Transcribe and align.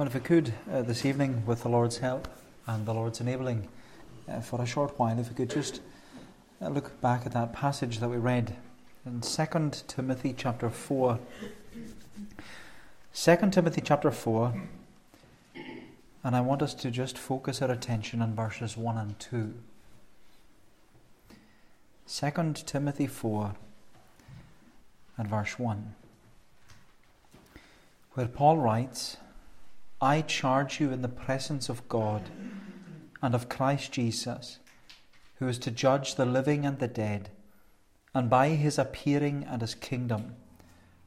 Well, 0.00 0.06
if 0.06 0.14
we 0.14 0.20
could 0.20 0.54
uh, 0.72 0.80
this 0.80 1.04
evening, 1.04 1.44
with 1.44 1.62
the 1.62 1.68
Lord's 1.68 1.98
help 1.98 2.26
and 2.66 2.86
the 2.86 2.94
Lord's 2.94 3.20
enabling, 3.20 3.68
uh, 4.26 4.40
for 4.40 4.62
a 4.62 4.64
short 4.64 4.98
while, 4.98 5.18
if 5.18 5.28
we 5.28 5.34
could 5.34 5.50
just 5.50 5.82
uh, 6.62 6.68
look 6.68 6.98
back 7.02 7.26
at 7.26 7.32
that 7.32 7.52
passage 7.52 7.98
that 7.98 8.08
we 8.08 8.16
read 8.16 8.56
in 9.04 9.20
2 9.20 9.44
Timothy 9.88 10.34
chapter 10.34 10.70
4. 10.70 11.18
2 13.12 13.36
Timothy 13.50 13.82
chapter 13.82 14.10
4, 14.10 14.54
and 16.24 16.34
I 16.34 16.40
want 16.40 16.62
us 16.62 16.72
to 16.72 16.90
just 16.90 17.18
focus 17.18 17.60
our 17.60 17.70
attention 17.70 18.22
on 18.22 18.34
verses 18.34 18.78
1 18.78 18.96
and 18.96 19.18
2. 19.18 19.52
2 22.08 22.52
Timothy 22.54 23.06
4 23.06 23.54
and 25.18 25.28
verse 25.28 25.58
1, 25.58 25.94
where 28.14 28.28
Paul 28.28 28.56
writes, 28.56 29.18
I 30.02 30.22
charge 30.22 30.80
you 30.80 30.92
in 30.92 31.02
the 31.02 31.08
presence 31.08 31.68
of 31.68 31.86
God 31.88 32.30
and 33.20 33.34
of 33.34 33.50
Christ 33.50 33.92
Jesus, 33.92 34.58
who 35.36 35.46
is 35.46 35.58
to 35.58 35.70
judge 35.70 36.14
the 36.14 36.24
living 36.24 36.64
and 36.64 36.78
the 36.78 36.88
dead, 36.88 37.30
and 38.14 38.30
by 38.30 38.50
his 38.50 38.78
appearing 38.78 39.44
and 39.44 39.60
his 39.60 39.74
kingdom, 39.74 40.36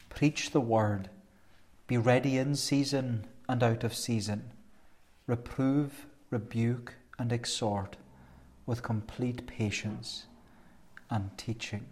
preach 0.09 0.51
the 0.51 0.61
word, 0.61 1.09
be 1.87 1.97
ready 1.97 2.37
in 2.37 2.55
season 2.55 3.25
and 3.49 3.63
out 3.63 3.83
of 3.83 3.95
season, 3.95 4.51
reprove, 5.25 6.05
rebuke, 6.29 6.93
and 7.17 7.33
exhort 7.33 7.97
with 8.67 8.83
complete 8.83 9.47
patience 9.47 10.27
and 11.09 11.35
teaching. 11.37 11.85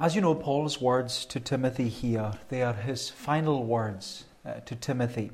As 0.00 0.16
you 0.16 0.20
know, 0.20 0.34
Paul's 0.34 0.80
words 0.80 1.24
to 1.26 1.38
Timothy 1.38 1.88
here, 1.88 2.32
they 2.48 2.64
are 2.64 2.72
his 2.72 3.10
final 3.10 3.64
words 3.64 4.24
uh, 4.44 4.54
to 4.66 4.74
Timothy, 4.74 5.30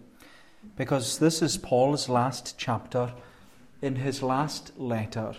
because 0.77 1.19
this 1.19 1.41
is 1.41 1.57
Paul's 1.57 2.11
last 2.11 2.59
chapter 2.59 3.15
in 3.81 3.97
his 3.97 4.23
last 4.23 4.79
letter 4.79 5.35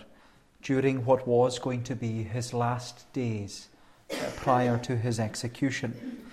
during 0.60 1.04
what 1.04 1.28
was 1.28 1.60
going 1.60 1.84
to 1.84 1.94
be 1.94 2.24
his 2.24 2.52
last 2.52 3.12
days 3.12 3.68
uh, 4.10 4.16
prior 4.34 4.76
to 4.78 4.96
his 4.96 5.20
execution. 5.20 6.24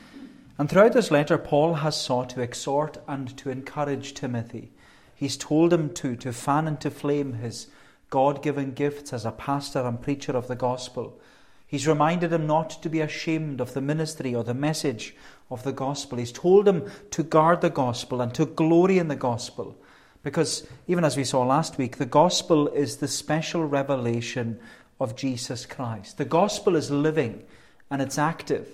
And 0.58 0.68
throughout 0.68 0.94
this 0.94 1.12
letter, 1.12 1.38
Paul 1.38 1.76
has 1.76 1.96
sought 1.96 2.32
to 2.32 2.42
exhort 2.42 2.98
and 3.08 3.38
to 3.38 3.52
encourage 3.52 4.16
Timothy. 4.16 4.72
He's 5.14 5.38
told 5.38 5.72
him 5.72 5.94
to, 5.94 6.16
to 6.16 6.34
fan 6.34 6.68
into 6.68 6.90
flame 6.90 7.34
his 7.34 7.68
God 8.10 8.42
given 8.42 8.74
gifts 8.74 9.14
as 9.14 9.28
a 9.28 9.32
pastor 9.32 9.82
and 9.82 10.02
preacher 10.02 10.32
of 10.32 10.48
the 10.48 10.56
gospel 10.56 11.22
He's 11.70 11.88
reminded 11.88 12.34
him 12.34 12.48
not 12.48 12.72
to 12.82 12.90
be 12.90 13.00
ashamed 13.00 13.62
of 13.62 13.76
the 13.76 13.82
ministry 13.82 14.34
or 14.34 14.44
the 14.44 14.56
message 14.56 15.16
of 15.52 15.62
the 15.62 15.72
gospel. 15.72 16.18
He's 16.18 16.32
told 16.32 16.68
him 16.68 16.90
to 17.12 17.22
guard 17.22 17.62
the 17.62 17.70
gospel 17.70 18.22
and 18.22 18.34
to 18.34 18.48
glory 18.48 18.98
in 18.98 19.08
the 19.08 19.16
gospel. 19.16 19.78
Because, 20.24 20.66
even 20.88 21.06
as 21.06 21.16
we 21.16 21.24
saw 21.24 21.44
last 21.44 21.78
week, 21.78 21.98
the 21.98 22.08
gospel 22.08 22.70
is 22.70 22.98
the 22.98 23.08
special 23.08 23.66
revelation 23.66 24.60
of 25.00 25.16
Jesus 25.16 25.68
Christ. 25.68 26.18
The 26.18 26.26
gospel 26.26 26.76
is 26.76 26.90
living 26.90 27.44
and 27.92 28.02
it's 28.02 28.18
active. 28.18 28.68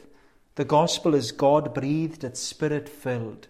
The 0.55 0.63
gospel 0.63 1.13
is 1.15 1.33
God 1.33 1.73
breathed, 1.73 2.23
it's 2.23 2.39
spirit 2.39 2.87
filled. 2.87 3.49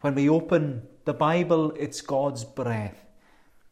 When 0.00 0.16
we 0.16 0.28
open 0.28 0.82
the 1.04 1.14
Bible, 1.14 1.70
it's 1.78 2.00
God's 2.00 2.42
breath. 2.42 3.06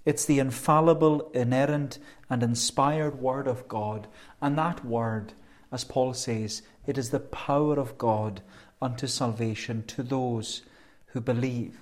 It's 0.05 0.25
the 0.25 0.39
infallible, 0.39 1.29
inerrant, 1.35 1.99
and 2.31 2.43
inspired 2.43 3.21
Word 3.21 3.47
of 3.47 3.69
God. 3.69 4.07
And 4.41 4.57
that 4.59 4.85
Word, 4.85 5.33
as 5.73 5.85
Paul 5.85 6.15
says, 6.15 6.63
it 6.87 6.99
is 6.99 7.11
the 7.11 7.21
power 7.21 7.79
of 7.79 7.99
God 7.99 8.41
unto 8.81 9.07
salvation 9.07 9.85
to 9.89 10.03
those 10.03 10.63
who 11.09 11.21
believe. 11.21 11.81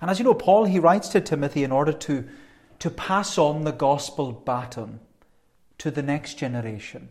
And 0.00 0.10
as 0.10 0.18
you 0.18 0.24
know, 0.24 0.34
Paul, 0.34 0.64
he 0.64 0.78
writes 0.78 1.08
to 1.08 1.20
Timothy 1.20 1.64
in 1.64 1.72
order 1.72 1.92
to, 1.92 2.28
to 2.80 2.90
pass 2.90 3.38
on 3.38 3.64
the 3.64 3.72
gospel 3.72 4.32
baton 4.32 5.00
to 5.78 5.90
the 5.90 6.02
next 6.02 6.34
generation. 6.34 7.08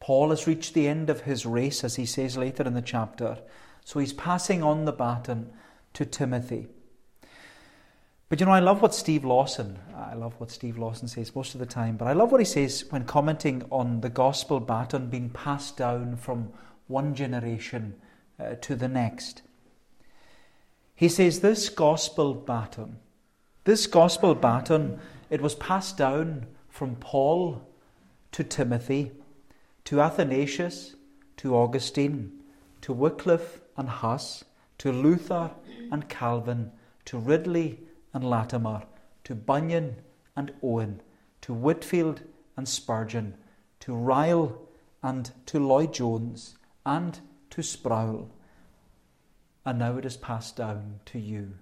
Paul 0.00 0.30
has 0.30 0.46
reached 0.46 0.74
the 0.74 0.88
end 0.88 1.10
of 1.10 1.22
his 1.22 1.46
race, 1.46 1.84
as 1.84 1.96
he 1.96 2.06
says 2.06 2.36
later 2.36 2.62
in 2.64 2.74
the 2.74 2.82
chapter. 2.82 3.38
So 3.84 4.00
he's 4.00 4.12
passing 4.12 4.62
on 4.62 4.84
the 4.84 4.92
baton 4.92 5.50
to 5.94 6.04
Timothy. 6.04 6.68
But 8.28 8.40
you 8.40 8.46
know, 8.46 8.52
I 8.52 8.60
love 8.60 8.82
what 8.82 8.94
Steve 8.94 9.24
Lawson, 9.24 9.78
I 9.96 10.12
love 10.12 10.34
what 10.38 10.50
Steve 10.50 10.76
Lawson 10.76 11.08
says 11.08 11.34
most 11.34 11.54
of 11.54 11.60
the 11.60 11.66
time, 11.66 11.96
but 11.96 12.08
I 12.08 12.12
love 12.12 12.30
what 12.30 12.42
he 12.42 12.44
says 12.44 12.84
when 12.90 13.04
commenting 13.04 13.64
on 13.70 14.02
the 14.02 14.10
gospel 14.10 14.60
baton 14.60 15.08
being 15.08 15.30
passed 15.30 15.78
down 15.78 16.16
from 16.16 16.52
one 16.88 17.14
generation 17.14 17.94
uh, 18.38 18.56
to 18.60 18.76
the 18.76 18.88
next. 18.88 19.40
He 20.94 21.08
says, 21.08 21.40
This 21.40 21.70
gospel 21.70 22.34
baton, 22.34 22.98
this 23.64 23.86
gospel 23.86 24.34
baton, 24.34 25.00
it 25.30 25.40
was 25.40 25.54
passed 25.54 25.96
down 25.96 26.48
from 26.68 26.96
Paul 26.96 27.66
to 28.32 28.44
Timothy, 28.44 29.12
to 29.84 30.02
Athanasius, 30.02 30.96
to 31.38 31.56
Augustine, 31.56 32.32
to 32.82 32.92
Wycliffe 32.92 33.62
and 33.78 33.88
Huss, 33.88 34.44
to 34.78 34.92
Luther 34.92 35.50
and 35.90 36.10
Calvin, 36.10 36.72
to 37.06 37.16
Ridley 37.16 37.78
and 38.12 38.24
Latimer, 38.24 38.82
to 39.24 39.34
Bunyan 39.34 39.96
and 40.36 40.52
Owen, 40.62 41.00
to 41.42 41.52
Whitefield 41.52 42.22
and 42.56 42.68
Spurgeon, 42.68 43.36
to 43.80 43.94
Ryle 43.94 44.68
and 45.02 45.30
to 45.46 45.58
Lloyd 45.58 45.94
Jones, 45.94 46.56
and 46.84 47.20
to 47.50 47.62
Sproul. 47.62 48.30
And 49.64 49.78
now 49.78 49.96
it 49.96 50.04
is 50.04 50.16
passed 50.16 50.56
down 50.56 51.00
to 51.06 51.18
you 51.18 51.54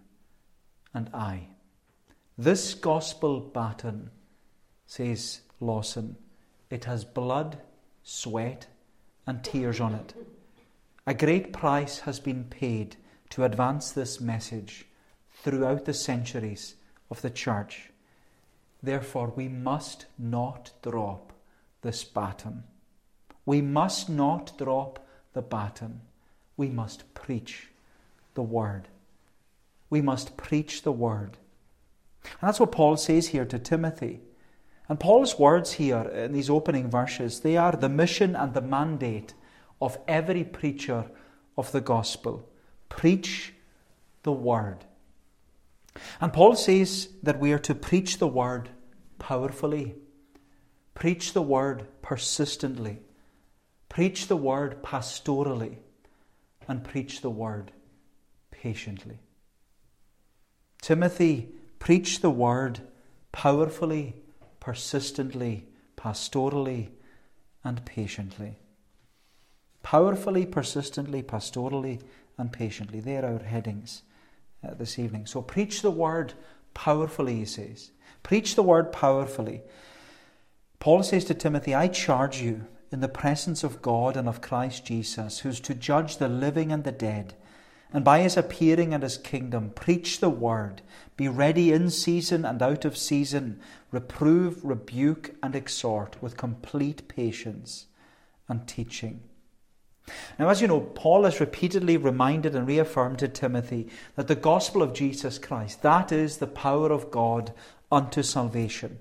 and 0.94 1.10
I. 1.12 1.48
This 2.38 2.74
gospel 2.74 3.40
baton, 3.40 4.10
says 4.86 5.40
Lawson, 5.60 6.16
it 6.70 6.84
has 6.84 7.04
blood, 7.04 7.58
sweat, 8.02 8.66
and 9.26 9.42
tears 9.42 9.80
on 9.80 9.94
it. 9.94 10.14
A 11.06 11.14
great 11.14 11.52
price 11.52 12.00
has 12.00 12.18
been 12.18 12.44
paid 12.44 12.96
to 13.30 13.44
advance 13.44 13.92
this 13.92 14.20
message 14.20 14.86
throughout 15.46 15.84
the 15.84 15.94
centuries 15.94 16.74
of 17.08 17.22
the 17.22 17.30
church. 17.30 17.90
Therefore, 18.82 19.32
we 19.36 19.46
must 19.46 20.06
not 20.18 20.72
drop 20.82 21.32
this 21.82 22.02
baton. 22.02 22.64
We 23.44 23.62
must 23.62 24.08
not 24.08 24.58
drop 24.58 25.06
the 25.34 25.42
baton. 25.42 26.00
We 26.56 26.68
must 26.68 27.14
preach 27.14 27.68
the 28.34 28.42
word. 28.42 28.88
We 29.88 30.02
must 30.02 30.36
preach 30.36 30.82
the 30.82 30.90
word. 30.90 31.38
And 32.24 32.48
that's 32.48 32.58
what 32.58 32.72
Paul 32.72 32.96
says 32.96 33.28
here 33.28 33.44
to 33.44 33.58
Timothy. 33.60 34.22
And 34.88 34.98
Paul's 34.98 35.38
words 35.38 35.74
here 35.74 36.02
in 36.02 36.32
these 36.32 36.50
opening 36.50 36.90
verses, 36.90 37.38
they 37.38 37.56
are 37.56 37.70
the 37.70 37.88
mission 37.88 38.34
and 38.34 38.52
the 38.52 38.60
mandate 38.60 39.34
of 39.80 39.96
every 40.08 40.42
preacher 40.42 41.04
of 41.56 41.70
the 41.70 41.80
gospel. 41.80 42.48
Preach 42.88 43.54
the 44.24 44.32
word. 44.32 44.84
And 46.20 46.32
Paul 46.32 46.54
says 46.56 47.08
that 47.22 47.38
we 47.38 47.52
are 47.52 47.58
to 47.60 47.74
preach 47.74 48.18
the 48.18 48.28
word 48.28 48.70
powerfully, 49.18 49.94
preach 50.94 51.32
the 51.32 51.42
word 51.42 51.86
persistently, 52.02 53.00
preach 53.88 54.28
the 54.28 54.36
word 54.36 54.82
pastorally, 54.82 55.78
and 56.68 56.84
preach 56.84 57.20
the 57.20 57.30
word 57.30 57.72
patiently. 58.50 59.18
Timothy, 60.82 61.48
preach 61.78 62.20
the 62.20 62.30
word 62.30 62.80
powerfully, 63.32 64.14
persistently, 64.60 65.66
pastorally, 65.96 66.88
and 67.64 67.84
patiently. 67.84 68.58
Powerfully, 69.82 70.46
persistently, 70.46 71.22
pastorally, 71.22 72.00
and 72.38 72.52
patiently. 72.52 73.00
They 73.00 73.16
are 73.16 73.24
our 73.24 73.38
headings 73.38 74.02
Uh, 74.66 74.74
this 74.74 74.98
evening. 74.98 75.26
So 75.26 75.42
preach 75.42 75.82
the 75.82 75.90
word 75.90 76.32
powerfully, 76.74 77.36
he 77.36 77.44
says. 77.44 77.90
Preach 78.22 78.56
the 78.56 78.62
word 78.62 78.90
powerfully. 78.90 79.62
Paul 80.80 81.02
says 81.02 81.24
to 81.26 81.34
Timothy, 81.34 81.74
I 81.74 81.88
charge 81.88 82.40
you 82.40 82.66
in 82.90 83.00
the 83.00 83.08
presence 83.08 83.62
of 83.62 83.82
God 83.82 84.16
and 84.16 84.28
of 84.28 84.40
Christ 84.40 84.84
Jesus, 84.84 85.40
who's 85.40 85.60
to 85.60 85.74
judge 85.74 86.16
the 86.16 86.28
living 86.28 86.72
and 86.72 86.84
the 86.84 86.92
dead, 86.92 87.34
and 87.92 88.04
by 88.04 88.20
his 88.20 88.36
appearing 88.36 88.92
and 88.92 89.02
his 89.02 89.18
kingdom, 89.18 89.70
preach 89.70 90.18
the 90.18 90.30
word. 90.30 90.82
Be 91.16 91.28
ready 91.28 91.72
in 91.72 91.90
season 91.90 92.44
and 92.44 92.60
out 92.60 92.84
of 92.84 92.96
season. 92.96 93.60
Reprove, 93.92 94.64
rebuke, 94.64 95.36
and 95.42 95.54
exhort 95.54 96.20
with 96.20 96.36
complete 96.36 97.06
patience 97.08 97.86
and 98.48 98.66
teaching. 98.66 99.20
Now, 100.38 100.48
as 100.48 100.60
you 100.60 100.68
know, 100.68 100.80
Paul 100.80 101.24
has 101.24 101.40
repeatedly 101.40 101.96
reminded 101.96 102.54
and 102.54 102.66
reaffirmed 102.66 103.18
to 103.20 103.28
Timothy 103.28 103.88
that 104.14 104.28
the 104.28 104.34
gospel 104.34 104.82
of 104.82 104.92
Jesus 104.92 105.38
Christ, 105.38 105.82
that 105.82 106.12
is 106.12 106.38
the 106.38 106.46
power 106.46 106.92
of 106.92 107.10
God 107.10 107.52
unto 107.90 108.22
salvation. 108.22 108.98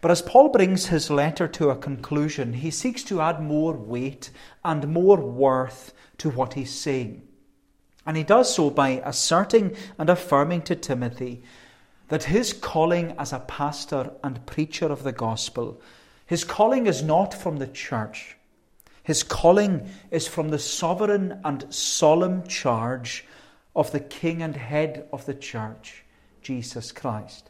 But 0.00 0.10
as 0.10 0.22
Paul 0.22 0.50
brings 0.50 0.86
his 0.86 1.10
letter 1.10 1.48
to 1.48 1.70
a 1.70 1.76
conclusion, 1.76 2.52
he 2.52 2.70
seeks 2.70 3.02
to 3.04 3.20
add 3.20 3.42
more 3.42 3.72
weight 3.72 4.30
and 4.64 4.88
more 4.88 5.16
worth 5.16 5.92
to 6.18 6.30
what 6.30 6.54
he's 6.54 6.72
saying. 6.72 7.26
And 8.06 8.16
he 8.16 8.22
does 8.22 8.54
so 8.54 8.70
by 8.70 9.02
asserting 9.04 9.74
and 9.98 10.08
affirming 10.08 10.62
to 10.62 10.76
Timothy 10.76 11.42
that 12.08 12.24
his 12.24 12.52
calling 12.52 13.16
as 13.18 13.32
a 13.32 13.40
pastor 13.40 14.12
and 14.22 14.46
preacher 14.46 14.86
of 14.86 15.02
the 15.02 15.12
gospel, 15.12 15.80
his 16.24 16.44
calling 16.44 16.86
is 16.86 17.02
not 17.02 17.34
from 17.34 17.56
the 17.56 17.66
church. 17.66 18.35
His 19.06 19.22
calling 19.22 19.88
is 20.10 20.26
from 20.26 20.48
the 20.48 20.58
sovereign 20.58 21.38
and 21.44 21.72
solemn 21.72 22.44
charge 22.48 23.24
of 23.76 23.92
the 23.92 24.00
King 24.00 24.42
and 24.42 24.56
head 24.56 25.06
of 25.12 25.26
the 25.26 25.34
church, 25.34 26.02
Jesus 26.42 26.90
Christ. 26.90 27.48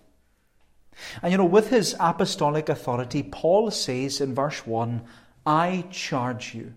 And 1.22 1.32
you 1.32 1.38
know, 1.38 1.46
with 1.46 1.70
his 1.70 1.96
apostolic 1.98 2.68
authority, 2.68 3.22
Paul 3.22 3.70
says 3.70 4.20
in 4.20 4.34
verse 4.34 4.66
1 4.66 5.02
I 5.46 5.86
charge 5.90 6.54
you 6.54 6.74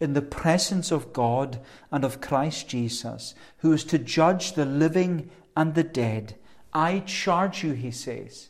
in 0.00 0.14
the 0.14 0.22
presence 0.22 0.90
of 0.90 1.12
God 1.12 1.60
and 1.90 2.02
of 2.02 2.22
Christ 2.22 2.70
Jesus, 2.70 3.34
who 3.58 3.74
is 3.74 3.84
to 3.84 3.98
judge 3.98 4.54
the 4.54 4.64
living 4.64 5.28
and 5.54 5.74
the 5.74 5.84
dead. 5.84 6.36
I 6.72 7.00
charge 7.00 7.62
you, 7.62 7.72
he 7.72 7.90
says, 7.90 8.48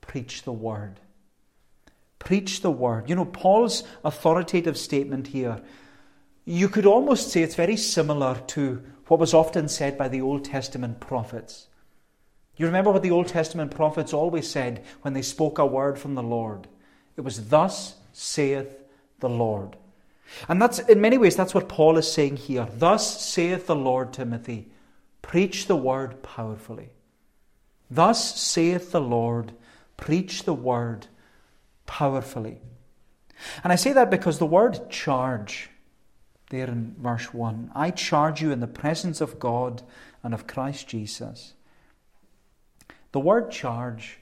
preach 0.00 0.44
the 0.44 0.52
word. 0.52 1.00
Preach 2.24 2.62
the 2.62 2.70
word. 2.70 3.08
You 3.08 3.16
know, 3.16 3.26
Paul's 3.26 3.84
authoritative 4.02 4.78
statement 4.78 5.28
here, 5.28 5.60
you 6.44 6.68
could 6.68 6.86
almost 6.86 7.30
say 7.30 7.42
it's 7.42 7.54
very 7.54 7.76
similar 7.76 8.40
to 8.48 8.82
what 9.06 9.20
was 9.20 9.34
often 9.34 9.68
said 9.68 9.98
by 9.98 10.08
the 10.08 10.22
Old 10.22 10.44
Testament 10.44 11.00
prophets. 11.00 11.68
You 12.56 12.66
remember 12.66 12.90
what 12.90 13.02
the 13.02 13.10
Old 13.10 13.28
Testament 13.28 13.74
prophets 13.74 14.12
always 14.12 14.48
said 14.48 14.84
when 15.02 15.12
they 15.12 15.22
spoke 15.22 15.58
a 15.58 15.66
word 15.66 15.98
from 15.98 16.14
the 16.14 16.22
Lord? 16.22 16.66
It 17.16 17.20
was, 17.20 17.48
Thus 17.48 17.96
saith 18.12 18.82
the 19.20 19.28
Lord. 19.28 19.76
And 20.48 20.60
that's, 20.60 20.78
in 20.78 21.00
many 21.00 21.18
ways, 21.18 21.36
that's 21.36 21.54
what 21.54 21.68
Paul 21.68 21.98
is 21.98 22.10
saying 22.10 22.36
here. 22.36 22.66
Thus 22.76 23.22
saith 23.22 23.66
the 23.66 23.76
Lord, 23.76 24.12
Timothy, 24.12 24.68
preach 25.20 25.66
the 25.66 25.76
word 25.76 26.22
powerfully. 26.22 26.90
Thus 27.90 28.40
saith 28.40 28.92
the 28.92 29.00
Lord, 29.00 29.52
preach 29.96 30.44
the 30.44 30.54
word 30.54 31.08
powerfully. 31.86 32.60
And 33.62 33.72
I 33.72 33.76
say 33.76 33.92
that 33.92 34.10
because 34.10 34.38
the 34.38 34.46
word 34.46 34.90
charge, 34.90 35.70
there 36.50 36.68
in 36.68 36.94
verse 36.98 37.34
1, 37.34 37.72
I 37.74 37.90
charge 37.90 38.40
you 38.40 38.52
in 38.52 38.60
the 38.60 38.66
presence 38.66 39.20
of 39.20 39.38
God 39.38 39.82
and 40.22 40.32
of 40.32 40.46
Christ 40.46 40.88
Jesus 40.88 41.54
the 43.14 43.20
word 43.20 43.52
charge, 43.52 44.18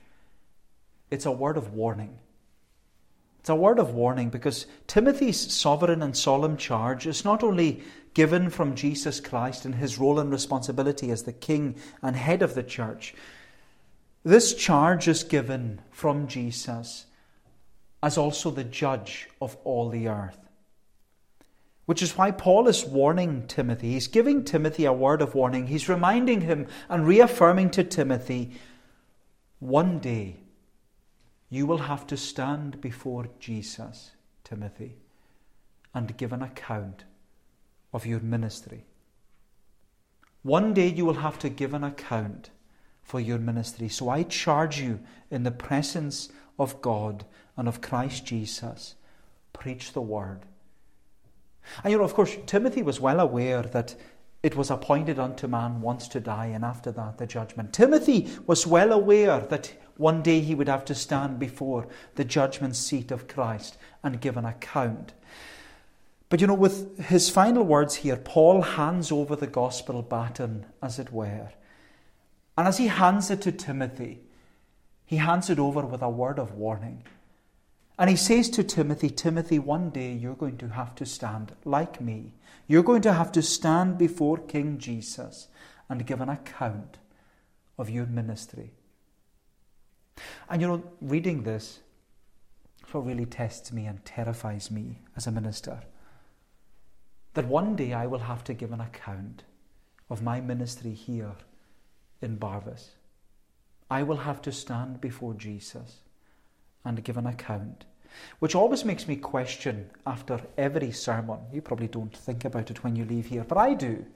it's 1.10 1.24
a 1.24 1.32
word 1.32 1.56
of 1.56 1.72
warning. 1.72 2.18
It's 3.40 3.48
a 3.48 3.54
word 3.54 3.78
of 3.78 3.94
warning 3.94 4.28
because 4.28 4.66
Timothy's 4.86 5.40
sovereign 5.50 6.02
and 6.02 6.14
solemn 6.14 6.58
charge 6.58 7.06
is 7.06 7.24
not 7.24 7.42
only 7.42 7.82
given 8.12 8.50
from 8.50 8.74
Jesus 8.74 9.18
Christ 9.18 9.64
in 9.64 9.72
his 9.72 9.98
role 9.98 10.20
and 10.20 10.30
responsibility 10.30 11.10
as 11.10 11.22
the 11.22 11.32
king 11.32 11.76
and 12.02 12.14
head 12.14 12.42
of 12.42 12.54
the 12.54 12.62
church. 12.62 13.14
This 14.24 14.52
charge 14.52 15.08
is 15.08 15.24
given 15.24 15.80
from 15.90 16.28
Jesus 16.28 17.06
as 18.02 18.18
also 18.18 18.50
the 18.50 18.64
judge 18.64 19.28
of 19.40 19.56
all 19.64 19.88
the 19.88 20.08
earth. 20.08 20.38
Which 21.86 22.02
is 22.02 22.16
why 22.16 22.30
Paul 22.30 22.68
is 22.68 22.84
warning 22.84 23.46
Timothy. 23.46 23.92
He's 23.92 24.06
giving 24.06 24.44
Timothy 24.44 24.84
a 24.84 24.92
word 24.92 25.20
of 25.20 25.34
warning. 25.34 25.66
He's 25.66 25.88
reminding 25.88 26.42
him 26.42 26.66
and 26.88 27.06
reaffirming 27.06 27.70
to 27.70 27.84
Timothy 27.84 28.52
one 29.62 30.00
day, 30.00 30.40
you 31.48 31.66
will 31.66 31.78
have 31.78 32.04
to 32.08 32.16
stand 32.16 32.80
before 32.80 33.28
Jesus, 33.38 34.10
Timothy, 34.42 34.96
and 35.94 36.16
give 36.16 36.32
an 36.32 36.42
account 36.42 37.04
of 37.92 38.04
your 38.04 38.18
ministry. 38.18 38.86
One 40.42 40.74
day 40.74 40.88
you 40.88 41.04
will 41.04 41.14
have 41.14 41.38
to 41.38 41.48
give 41.48 41.74
an 41.74 41.84
account 41.84 42.50
for 43.02 43.20
your 43.20 43.38
ministry. 43.38 43.88
So 43.88 44.08
I 44.08 44.24
charge 44.24 44.80
you 44.80 44.98
in 45.30 45.44
the 45.44 45.52
presence 45.52 46.28
of 46.62 46.80
God 46.80 47.24
and 47.56 47.68
of 47.68 47.80
Christ 47.80 48.24
Jesus, 48.24 48.94
preach 49.52 49.92
the 49.92 50.00
word. 50.00 50.40
And 51.84 51.92
you 51.92 51.98
know, 51.98 52.04
of 52.04 52.14
course, 52.14 52.36
Timothy 52.46 52.82
was 52.82 53.00
well 53.00 53.20
aware 53.20 53.62
that 53.62 53.94
it 54.42 54.56
was 54.56 54.70
appointed 54.70 55.18
unto 55.18 55.46
man 55.46 55.80
once 55.80 56.08
to 56.08 56.20
die, 56.20 56.46
and 56.46 56.64
after 56.64 56.90
that 56.92 57.18
the 57.18 57.26
judgment. 57.26 57.72
Timothy 57.72 58.28
was 58.46 58.66
well 58.66 58.92
aware 58.92 59.40
that 59.40 59.72
one 59.96 60.22
day 60.22 60.40
he 60.40 60.54
would 60.54 60.68
have 60.68 60.84
to 60.86 60.94
stand 60.94 61.38
before 61.38 61.86
the 62.16 62.24
judgment 62.24 62.74
seat 62.74 63.12
of 63.12 63.28
Christ 63.28 63.76
and 64.02 64.20
give 64.20 64.36
an 64.36 64.44
account. 64.44 65.12
But 66.28 66.40
you 66.40 66.46
know, 66.46 66.54
with 66.54 66.98
his 66.98 67.30
final 67.30 67.62
words 67.62 67.96
here, 67.96 68.16
Paul 68.16 68.62
hands 68.62 69.12
over 69.12 69.36
the 69.36 69.46
gospel 69.46 70.02
baton, 70.02 70.66
as 70.82 70.98
it 70.98 71.12
were. 71.12 71.50
And 72.56 72.66
as 72.66 72.78
he 72.78 72.88
hands 72.88 73.30
it 73.30 73.42
to 73.42 73.52
Timothy, 73.52 74.22
he 75.12 75.18
hands 75.18 75.50
it 75.50 75.58
over 75.58 75.82
with 75.82 76.00
a 76.00 76.08
word 76.08 76.38
of 76.38 76.54
warning. 76.54 77.02
And 77.98 78.08
he 78.08 78.16
says 78.16 78.48
to 78.48 78.64
Timothy, 78.64 79.10
Timothy, 79.10 79.58
one 79.58 79.90
day 79.90 80.10
you're 80.10 80.34
going 80.34 80.56
to 80.56 80.68
have 80.68 80.94
to 80.94 81.04
stand 81.04 81.52
like 81.66 82.00
me. 82.00 82.32
You're 82.66 82.82
going 82.82 83.02
to 83.02 83.12
have 83.12 83.30
to 83.32 83.42
stand 83.42 83.98
before 83.98 84.38
King 84.38 84.78
Jesus 84.78 85.48
and 85.90 86.06
give 86.06 86.22
an 86.22 86.30
account 86.30 86.96
of 87.76 87.90
your 87.90 88.06
ministry. 88.06 88.72
And 90.48 90.62
you 90.62 90.68
know, 90.68 90.82
reading 91.02 91.42
this, 91.42 91.80
what 92.92 93.04
really 93.04 93.26
tests 93.26 93.70
me 93.70 93.84
and 93.84 94.02
terrifies 94.06 94.70
me 94.70 95.00
as 95.14 95.26
a 95.26 95.30
minister. 95.30 95.80
That 97.34 97.48
one 97.48 97.76
day 97.76 97.92
I 97.92 98.06
will 98.06 98.20
have 98.20 98.44
to 98.44 98.54
give 98.54 98.72
an 98.72 98.80
account 98.80 99.42
of 100.08 100.22
my 100.22 100.40
ministry 100.40 100.94
here 100.94 101.34
in 102.22 102.38
Barvas. 102.38 102.92
I 103.92 104.04
will 104.04 104.16
have 104.16 104.40
to 104.42 104.52
stand 104.52 105.02
before 105.02 105.34
Jesus 105.34 105.98
and 106.82 107.04
give 107.04 107.18
an 107.18 107.26
account, 107.26 107.84
which 108.38 108.54
always 108.54 108.86
makes 108.86 109.06
me 109.06 109.16
question 109.16 109.90
after 110.06 110.40
every 110.56 110.92
sermon. 110.92 111.40
You 111.52 111.60
probably 111.60 111.88
don't 111.88 112.16
think 112.16 112.46
about 112.46 112.70
it 112.70 112.82
when 112.82 112.96
you 112.96 113.04
leave 113.04 113.26
here, 113.26 113.44
but 113.44 113.58
I 113.58 113.74
do. 113.74 114.06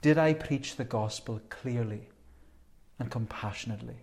Did 0.00 0.16
I 0.16 0.34
preach 0.34 0.76
the 0.76 0.84
gospel 0.84 1.40
clearly 1.48 2.08
and 3.00 3.10
compassionately? 3.10 3.96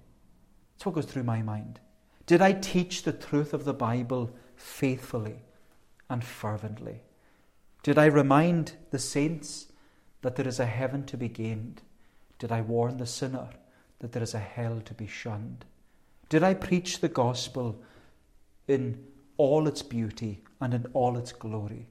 That's 0.74 0.86
what 0.86 0.96
goes 0.96 1.06
through 1.06 1.24
my 1.24 1.42
mind. 1.42 1.80
Did 2.26 2.42
I 2.42 2.52
teach 2.52 3.04
the 3.04 3.14
truth 3.14 3.54
of 3.54 3.64
the 3.64 3.74
Bible 3.74 4.36
faithfully 4.58 5.40
and 6.10 6.22
fervently? 6.22 7.00
Did 7.82 7.98
I 7.98 8.08
remind 8.08 8.74
the 8.92 9.00
saints 9.00 9.68
that 10.22 10.36
there 10.36 10.50
is 10.50 10.60
a 10.60 10.66
heaven 10.66 11.06
to 11.06 11.16
be 11.16 11.30
gained? 11.30 11.82
Did 12.40 12.52
I 12.52 12.60
warn 12.60 12.98
the 12.98 13.06
sinner 13.06 13.52
that 14.00 14.12
there 14.12 14.24
is 14.24 14.34
a 14.34 14.40
hell 14.40 14.82
to 14.86 14.94
be 14.94 15.08
shunned? 15.08 15.66
Did 16.30 16.44
I 16.44 16.54
preach 16.54 17.00
the 17.00 17.10
gospel 17.10 17.82
in 18.68 19.04
all 19.38 19.68
its 19.68 19.82
beauty 19.82 20.44
and 20.60 20.74
in 20.74 20.86
all 20.94 21.18
its 21.18 21.32
glory? 21.32 21.88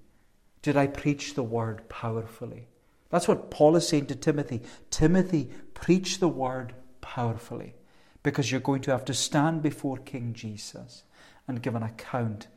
Did 0.63 0.77
I 0.77 0.87
preach 0.87 1.35
the 1.35 1.43
word 1.43 1.89
powerfully? 1.89 2.67
That's 3.11 3.29
what 3.29 3.51
Paul 3.51 3.77
is 3.77 3.89
saying 3.89 4.07
to 4.07 4.17
Timothy. 4.17 4.63
Timothy, 4.91 5.51
preach 5.75 6.19
the 6.19 6.29
word 6.29 6.75
powerfully 7.01 7.75
because 8.23 8.51
you're 8.51 8.61
going 8.61 8.83
to 8.83 8.91
have 8.91 9.05
to 9.05 9.15
stand 9.15 9.63
before 9.63 9.97
King 9.99 10.33
Jesus 10.33 11.05
and 11.47 11.63
give 11.63 11.77
an 11.77 11.85
account 11.85 12.49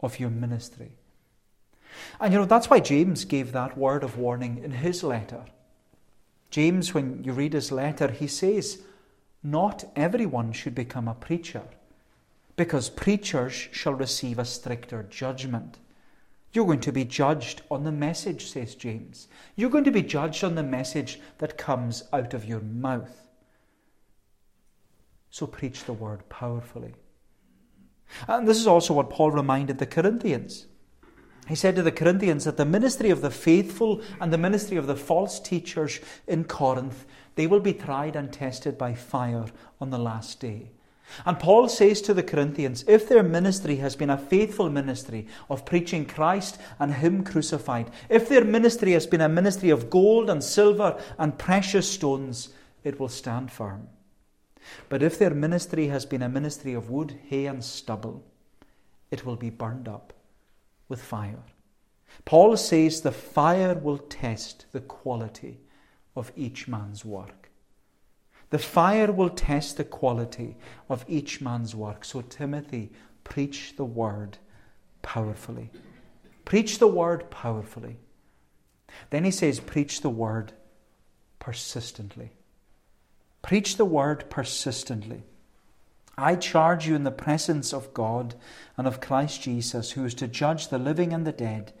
of 0.00 0.20
your 0.20 0.30
ministry. 0.30 0.92
And 2.20 2.32
you 2.32 2.38
know, 2.38 2.44
that's 2.44 2.68
why 2.68 2.80
James 2.80 3.24
gave 3.24 3.52
that 3.52 3.78
word 3.78 4.04
of 4.04 4.18
warning 4.18 4.60
in 4.62 4.72
his 4.72 5.02
letter. 5.02 5.44
James, 6.50 6.92
when 6.92 7.24
you 7.24 7.32
read 7.32 7.52
his 7.52 7.72
letter, 7.72 8.10
he 8.10 8.26
says, 8.26 8.82
not 9.44 9.84
everyone 9.94 10.52
should 10.52 10.74
become 10.74 11.06
a 11.06 11.14
preacher, 11.14 11.62
because 12.56 12.88
preachers 12.88 13.52
shall 13.52 13.94
receive 13.94 14.38
a 14.38 14.44
stricter 14.44 15.02
judgment. 15.04 15.78
You're 16.52 16.66
going 16.66 16.80
to 16.80 16.92
be 16.92 17.04
judged 17.04 17.62
on 17.70 17.84
the 17.84 17.92
message, 17.92 18.46
says 18.46 18.74
James. 18.74 19.28
You're 19.56 19.70
going 19.70 19.84
to 19.84 19.90
be 19.90 20.02
judged 20.02 20.44
on 20.44 20.54
the 20.54 20.62
message 20.62 21.20
that 21.38 21.58
comes 21.58 22.04
out 22.12 22.32
of 22.32 22.44
your 22.44 22.60
mouth. 22.60 23.26
So 25.30 25.46
preach 25.46 25.84
the 25.84 25.92
word 25.92 26.28
powerfully. 26.28 26.94
And 28.28 28.46
this 28.46 28.58
is 28.58 28.68
also 28.68 28.94
what 28.94 29.10
Paul 29.10 29.32
reminded 29.32 29.78
the 29.78 29.86
Corinthians. 29.86 30.66
He 31.48 31.56
said 31.56 31.74
to 31.76 31.82
the 31.82 31.92
Corinthians 31.92 32.44
that 32.44 32.56
the 32.56 32.64
ministry 32.64 33.10
of 33.10 33.20
the 33.20 33.30
faithful 33.30 34.00
and 34.20 34.32
the 34.32 34.38
ministry 34.38 34.76
of 34.76 34.86
the 34.86 34.96
false 34.96 35.40
teachers 35.40 36.00
in 36.26 36.44
Corinth 36.44 37.04
they 37.34 37.46
will 37.46 37.60
be 37.60 37.72
tried 37.72 38.16
and 38.16 38.32
tested 38.32 38.78
by 38.78 38.94
fire 38.94 39.46
on 39.80 39.90
the 39.90 39.98
last 39.98 40.40
day. 40.40 40.70
And 41.26 41.38
Paul 41.38 41.68
says 41.68 42.00
to 42.02 42.14
the 42.14 42.22
Corinthians 42.22 42.84
if 42.88 43.08
their 43.08 43.22
ministry 43.22 43.76
has 43.76 43.94
been 43.94 44.10
a 44.10 44.18
faithful 44.18 44.70
ministry 44.70 45.26
of 45.50 45.66
preaching 45.66 46.06
Christ 46.06 46.58
and 46.78 46.94
Him 46.94 47.24
crucified, 47.24 47.90
if 48.08 48.28
their 48.28 48.44
ministry 48.44 48.92
has 48.92 49.06
been 49.06 49.20
a 49.20 49.28
ministry 49.28 49.70
of 49.70 49.90
gold 49.90 50.30
and 50.30 50.42
silver 50.42 51.00
and 51.18 51.38
precious 51.38 51.90
stones, 51.90 52.50
it 52.82 52.98
will 52.98 53.08
stand 53.08 53.52
firm. 53.52 53.88
But 54.88 55.02
if 55.02 55.18
their 55.18 55.34
ministry 55.34 55.88
has 55.88 56.06
been 56.06 56.22
a 56.22 56.28
ministry 56.28 56.72
of 56.72 56.88
wood, 56.88 57.18
hay, 57.28 57.46
and 57.46 57.62
stubble, 57.62 58.24
it 59.10 59.26
will 59.26 59.36
be 59.36 59.50
burned 59.50 59.88
up 59.88 60.14
with 60.88 61.02
fire. 61.02 61.44
Paul 62.24 62.56
says 62.56 63.00
the 63.00 63.12
fire 63.12 63.74
will 63.74 63.98
test 63.98 64.66
the 64.72 64.80
quality 64.80 65.58
of 66.16 66.32
each 66.36 66.68
man's 66.68 67.04
work. 67.04 67.50
The 68.50 68.58
fire 68.58 69.10
will 69.10 69.30
test 69.30 69.76
the 69.76 69.84
quality 69.84 70.56
of 70.88 71.04
each 71.08 71.40
man's 71.40 71.74
work. 71.74 72.04
So, 72.04 72.20
Timothy, 72.20 72.92
preach 73.24 73.74
the 73.76 73.84
word 73.84 74.38
powerfully. 75.02 75.70
Preach 76.44 76.78
the 76.78 76.86
word 76.86 77.30
powerfully. 77.30 77.96
Then 79.10 79.24
he 79.24 79.30
says, 79.30 79.58
preach 79.60 80.02
the 80.02 80.10
word 80.10 80.52
persistently. 81.38 82.32
Preach 83.42 83.76
the 83.76 83.84
word 83.84 84.30
persistently. 84.30 85.24
I 86.16 86.36
charge 86.36 86.86
you 86.86 86.94
in 86.94 87.02
the 87.02 87.10
presence 87.10 87.72
of 87.72 87.92
God 87.92 88.36
and 88.76 88.86
of 88.86 89.00
Christ 89.00 89.42
Jesus, 89.42 89.92
who 89.92 90.04
is 90.04 90.14
to 90.14 90.28
judge 90.28 90.68
the 90.68 90.78
living 90.78 91.12
and 91.12 91.26
the 91.26 91.32
dead, 91.32 91.72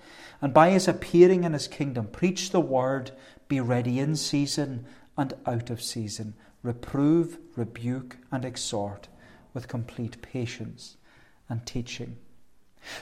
and 0.42 0.52
by 0.52 0.70
his 0.70 0.88
appearing 0.88 1.44
in 1.44 1.52
his 1.52 1.68
kingdom, 1.68 2.08
preach 2.08 2.50
the 2.50 2.60
word, 2.60 3.12
be 3.54 3.60
ready 3.60 4.00
in 4.00 4.16
season 4.16 4.84
and 5.16 5.32
out 5.46 5.70
of 5.70 5.80
season, 5.80 6.34
reprove, 6.64 7.38
rebuke, 7.54 8.16
and 8.32 8.44
exhort 8.44 9.06
with 9.52 9.68
complete 9.68 10.20
patience 10.22 10.96
and 11.48 11.64
teaching. 11.64 12.16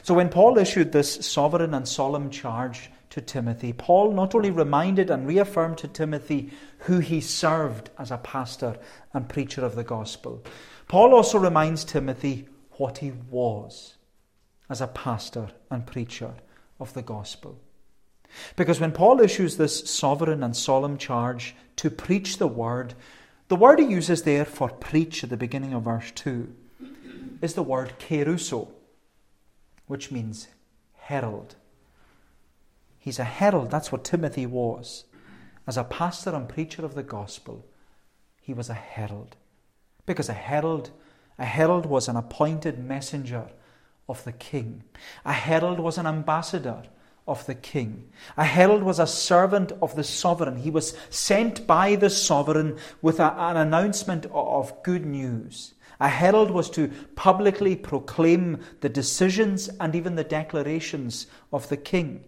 So, 0.02 0.12
when 0.12 0.28
Paul 0.28 0.58
issued 0.58 0.92
this 0.92 1.24
sovereign 1.26 1.72
and 1.72 1.88
solemn 1.88 2.28
charge 2.28 2.90
to 3.08 3.22
Timothy, 3.22 3.72
Paul 3.72 4.12
not 4.12 4.34
only 4.34 4.50
reminded 4.50 5.08
and 5.08 5.26
reaffirmed 5.26 5.78
to 5.78 5.88
Timothy 5.88 6.50
who 6.80 6.98
he 6.98 7.22
served 7.22 7.88
as 7.98 8.10
a 8.10 8.18
pastor 8.18 8.76
and 9.14 9.30
preacher 9.30 9.64
of 9.64 9.74
the 9.74 9.84
gospel, 9.84 10.44
Paul 10.86 11.14
also 11.14 11.38
reminds 11.38 11.82
Timothy 11.82 12.46
what 12.72 12.98
he 12.98 13.12
was 13.30 13.94
as 14.68 14.82
a 14.82 14.86
pastor 14.86 15.48
and 15.70 15.86
preacher 15.86 16.34
of 16.78 16.92
the 16.92 17.00
gospel. 17.00 17.58
Because 18.56 18.80
when 18.80 18.92
Paul 18.92 19.20
issues 19.20 19.56
this 19.56 19.88
sovereign 19.88 20.42
and 20.42 20.56
solemn 20.56 20.98
charge 20.98 21.54
to 21.76 21.90
preach 21.90 22.38
the 22.38 22.46
word, 22.46 22.94
the 23.48 23.56
word 23.56 23.78
he 23.78 23.86
uses 23.86 24.22
there 24.22 24.44
for 24.44 24.68
preach 24.68 25.22
at 25.22 25.30
the 25.30 25.36
beginning 25.36 25.74
of 25.74 25.84
verse 25.84 26.10
2 26.12 26.54
is 27.40 27.54
the 27.54 27.62
word 27.62 27.94
keruso, 27.98 28.68
which 29.86 30.10
means 30.10 30.48
herald. 30.94 31.56
He's 32.98 33.18
a 33.18 33.24
herald. 33.24 33.70
That's 33.70 33.90
what 33.90 34.04
Timothy 34.04 34.46
was. 34.46 35.04
As 35.66 35.76
a 35.76 35.84
pastor 35.84 36.30
and 36.30 36.48
preacher 36.48 36.84
of 36.84 36.94
the 36.94 37.02
gospel, 37.02 37.66
he 38.40 38.54
was 38.54 38.68
a 38.68 38.74
herald. 38.74 39.36
Because 40.06 40.28
a 40.28 40.34
herald, 40.34 40.90
a 41.38 41.44
herald 41.44 41.86
was 41.86 42.08
an 42.08 42.16
appointed 42.16 42.78
messenger 42.78 43.48
of 44.08 44.22
the 44.24 44.32
king. 44.32 44.84
A 45.24 45.32
herald 45.32 45.80
was 45.80 45.98
an 45.98 46.06
ambassador 46.06 46.84
of 47.26 47.46
the 47.46 47.54
king. 47.54 48.08
A 48.36 48.44
herald 48.44 48.82
was 48.82 48.98
a 48.98 49.06
servant 49.06 49.72
of 49.80 49.94
the 49.94 50.04
sovereign. 50.04 50.56
He 50.56 50.70
was 50.70 50.96
sent 51.10 51.66
by 51.66 51.94
the 51.94 52.10
sovereign 52.10 52.78
with 53.00 53.20
a, 53.20 53.32
an 53.38 53.56
announcement 53.56 54.26
of 54.32 54.82
good 54.82 55.06
news. 55.06 55.74
A 56.00 56.08
herald 56.08 56.50
was 56.50 56.68
to 56.70 56.88
publicly 57.14 57.76
proclaim 57.76 58.58
the 58.80 58.88
decisions 58.88 59.68
and 59.80 59.94
even 59.94 60.16
the 60.16 60.24
declarations 60.24 61.28
of 61.52 61.68
the 61.68 61.76
king. 61.76 62.24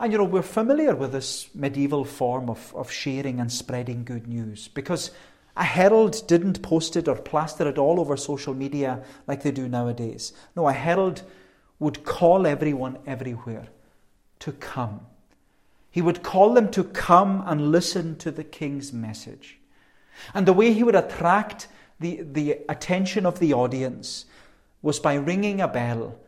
And 0.00 0.10
you 0.10 0.18
know, 0.18 0.24
we're 0.24 0.42
familiar 0.42 0.94
with 0.94 1.12
this 1.12 1.48
medieval 1.54 2.04
form 2.04 2.50
of, 2.50 2.74
of 2.74 2.90
sharing 2.90 3.40
and 3.40 3.50
spreading 3.50 4.04
good 4.04 4.26
news 4.26 4.68
because 4.68 5.12
a 5.56 5.64
herald 5.64 6.26
didn't 6.26 6.62
post 6.62 6.96
it 6.96 7.08
or 7.08 7.16
plaster 7.16 7.66
it 7.68 7.78
all 7.78 8.00
over 8.00 8.16
social 8.16 8.52
media 8.52 9.02
like 9.26 9.42
they 9.42 9.52
do 9.52 9.68
nowadays. 9.68 10.32
No, 10.54 10.68
a 10.68 10.72
herald 10.72 11.22
would 11.78 12.04
call 12.04 12.46
everyone 12.46 12.98
everywhere 13.06 13.68
to 14.40 14.52
come. 14.52 15.00
He 15.90 16.02
would 16.02 16.22
call 16.22 16.54
them 16.54 16.70
to 16.72 16.84
come 16.84 17.42
and 17.46 17.70
listen 17.70 18.16
to 18.18 18.30
the 18.30 18.44
king's 18.44 18.92
message. 18.92 19.58
And 20.34 20.46
the 20.46 20.52
way 20.52 20.72
he 20.72 20.82
would 20.82 20.96
attract 20.96 21.68
the, 22.00 22.20
the 22.22 22.58
attention 22.68 23.24
of 23.24 23.38
the 23.38 23.54
audience 23.54 24.26
was 24.82 25.00
by 25.00 25.14
ringing 25.14 25.60
a 25.60 25.68
bell 25.68 26.18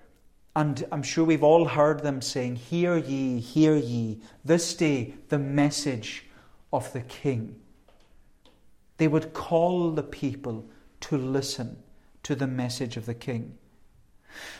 and 0.58 0.84
I'm 0.90 1.04
sure 1.04 1.24
we've 1.24 1.44
all 1.44 1.66
heard 1.66 2.02
them 2.02 2.20
saying, 2.20 2.56
Hear 2.56 2.96
ye, 2.96 3.38
hear 3.38 3.76
ye, 3.76 4.18
this 4.44 4.74
day 4.74 5.14
the 5.28 5.38
message 5.38 6.24
of 6.72 6.92
the 6.92 7.02
King. 7.02 7.60
They 8.96 9.06
would 9.06 9.32
call 9.32 9.92
the 9.92 10.02
people 10.02 10.68
to 11.02 11.16
listen 11.16 11.80
to 12.24 12.34
the 12.34 12.48
message 12.48 12.96
of 12.96 13.06
the 13.06 13.14
King. 13.14 13.56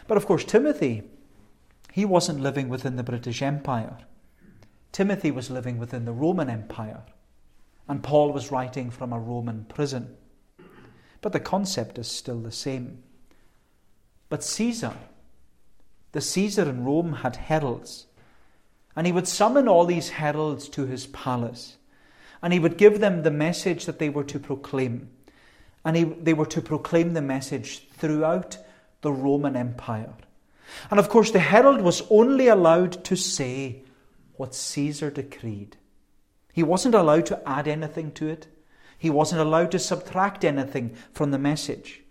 But 0.07 0.17
of 0.17 0.25
course, 0.25 0.45
Timothy, 0.45 1.03
he 1.93 2.05
wasn't 2.05 2.41
living 2.41 2.69
within 2.69 2.97
the 2.97 3.03
British 3.03 3.43
Empire. 3.43 3.99
Timothy 4.93 5.31
was 5.31 5.51
living 5.51 5.79
within 5.79 6.05
the 6.05 6.13
Roman 6.13 6.49
Empire, 6.49 7.03
and 7.89 8.03
Paul 8.03 8.33
was 8.33 8.51
writing 8.51 8.91
from 8.91 9.13
a 9.13 9.19
Roman 9.19 9.65
prison. 9.65 10.17
But 11.21 11.33
the 11.33 11.41
concept 11.41 11.99
is 11.99 12.09
still 12.09 12.41
the 12.41 12.53
same. 12.53 13.03
But 14.29 14.45
Caesar, 14.45 14.95
the 16.13 16.21
Caesar 16.21 16.69
in 16.69 16.85
Rome 16.85 17.15
had 17.15 17.37
heralds. 17.37 18.07
And 18.95 19.07
he 19.07 19.13
would 19.13 19.29
summon 19.29 19.69
all 19.69 19.85
these 19.85 20.11
heralds 20.11 20.69
to 20.71 20.87
his 20.87 21.07
palace. 21.07 21.77
And 22.43 22.53
he 22.53 22.59
would 22.59 22.77
give 22.77 23.01
them 23.01 23.23
the 23.23 23.31
message 23.31 23.87
that 23.87 23.99
they 23.99 24.09
were 24.09 24.25
to 24.25 24.39
proclaim. 24.39 25.11
And 25.85 25.97
he, 25.97 26.05
they 26.05 26.35
were 26.35 26.47
to 26.47 26.61
proclaim 26.61 27.15
the 27.15 27.23
message 27.23 27.89
throughout 27.91 28.59
the 29.03 29.13
Roman 29.13 29.57
Empire. 29.57 30.15
And 30.91 30.99
of 30.99 31.09
course, 31.09 31.31
the 31.31 31.39
herald 31.39 31.81
was 31.81 32.03
only 32.11 32.49
allowed 32.49 33.05
to 33.05 33.17
say 33.17 33.83
what 34.37 34.55
Caesar 34.55 35.11
decreed. 35.11 35.77
He 36.53 36.63
wasn't 36.63 36.95
allowed 36.95 37.27
to 37.27 37.49
add 37.49 37.69
anything 37.69 38.13
to 38.13 38.29
it, 38.29 38.47
he 38.99 39.11
wasn't 39.11 39.41
allowed 39.41 39.71
to 39.73 39.79
subtract 39.79 40.45
anything 40.45 40.97
from 41.13 41.31
the 41.31 41.39
message. 41.39 42.03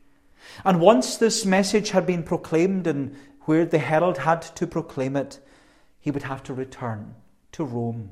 And 0.63 0.79
once 0.79 1.17
this 1.17 1.45
message 1.45 1.89
had 1.89 2.05
been 2.05 2.23
proclaimed 2.23 2.87
and 2.87 3.15
where 3.41 3.65
the 3.65 3.79
herald 3.79 4.19
had 4.19 4.41
to 4.41 4.67
proclaim 4.67 5.15
it, 5.15 5.39
he 5.99 6.11
would 6.11 6.23
have 6.23 6.43
to 6.43 6.53
return 6.53 7.15
to 7.51 7.65
Rome 7.65 8.11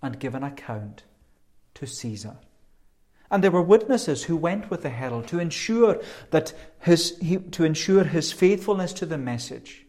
and 0.00 0.18
give 0.18 0.34
an 0.34 0.42
account 0.42 1.04
to 1.74 1.86
Caesar. 1.86 2.36
And 3.30 3.42
there 3.42 3.50
were 3.50 3.62
witnesses 3.62 4.24
who 4.24 4.36
went 4.36 4.70
with 4.70 4.82
the 4.82 4.90
herald 4.90 5.26
to 5.28 5.38
ensure 5.38 6.00
that 6.30 6.52
his, 6.78 7.18
he, 7.18 7.38
to 7.38 7.64
ensure 7.64 8.04
his 8.04 8.32
faithfulness 8.32 8.92
to 8.94 9.06
the 9.06 9.18
message 9.18 9.83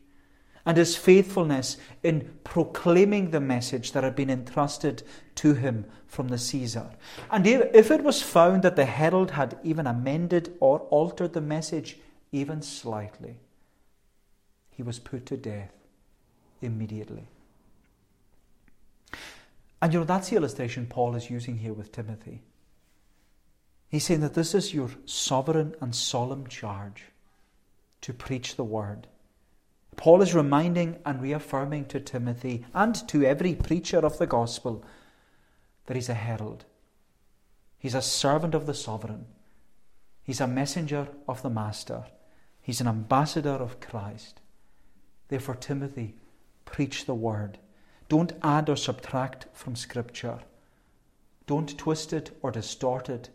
and 0.66 0.78
his 0.78 0.96
faithfulness 0.96 1.78
in 2.02 2.38
proclaiming 2.44 3.32
the 3.32 3.40
message 3.40 3.92
that 3.92 4.04
had 4.04 4.16
been 4.16 4.30
entrusted 4.30 5.04
to 5.36 5.54
him 5.54 5.86
from 6.08 6.30
the 6.30 6.38
Caesar. 6.38 6.90
And 7.30 7.46
if 7.46 7.92
it 7.92 8.04
was 8.04 8.22
found 8.22 8.64
that 8.64 8.76
the 8.76 8.86
herald 8.86 9.32
had 9.32 9.60
even 9.64 9.86
amended 9.86 10.56
or 10.60 10.80
altered 10.90 11.34
the 11.34 11.42
message 11.42 11.98
even 12.32 12.62
slightly, 12.62 13.38
he 14.72 14.82
was 14.82 15.00
put 15.00 15.26
to 15.28 15.38
death 15.38 15.72
immediately. 16.62 17.28
And 19.82 19.94
you 19.94 20.00
know, 20.00 20.06
that's 20.06 20.30
the 20.30 20.38
illustration 20.38 20.88
Paul 20.88 21.16
is 21.16 21.30
using 21.30 21.58
here 21.58 21.74
with 21.74 21.92
Timothy. 21.92 22.42
He's 23.88 24.04
saying 24.04 24.22
that 24.22 24.34
this 24.34 24.56
is 24.56 24.74
your 24.74 24.90
sovereign 25.06 25.76
and 25.80 25.96
solemn 25.96 26.48
charge 26.48 27.04
to 28.02 28.14
preach 28.14 28.56
the 28.56 28.64
word. 28.64 29.08
Paul 29.98 30.22
is 30.22 30.36
reminding 30.36 31.00
and 31.06 31.22
reaffirming 31.22 31.86
to 31.86 32.00
Timothy 32.00 32.66
and 32.74 32.96
to 33.08 33.24
every 33.24 33.56
preacher 33.56 34.00
of 34.00 34.18
the 34.18 34.28
gospel 34.28 34.84
that 35.86 35.96
he's 35.96 36.10
a 36.10 36.14
herald. 36.14 36.66
He's 37.78 37.96
a 37.96 38.02
servant 38.02 38.56
of 38.56 38.66
the 38.66 38.74
sovereign. 38.74 39.26
He's 40.24 40.42
a 40.42 40.48
messenger 40.48 41.08
of 41.28 41.42
the 41.42 41.50
master. 41.50 42.06
He's 42.62 42.82
an 42.82 42.88
ambassador 42.88 43.52
of 43.52 43.80
Christ. 43.80 44.42
Therefore, 45.28 45.56
Timothy, 45.56 46.16
preach 46.66 47.06
the 47.06 47.14
word. 47.14 47.60
Don't 48.10 48.34
add 48.42 48.70
or 48.70 48.76
subtract 48.76 49.46
from 49.54 49.76
Scripture. 49.76 50.40
Don't 51.48 51.78
twist 51.78 52.12
it 52.12 52.36
or 52.42 52.52
distort 52.52 53.08
it. 53.08 53.30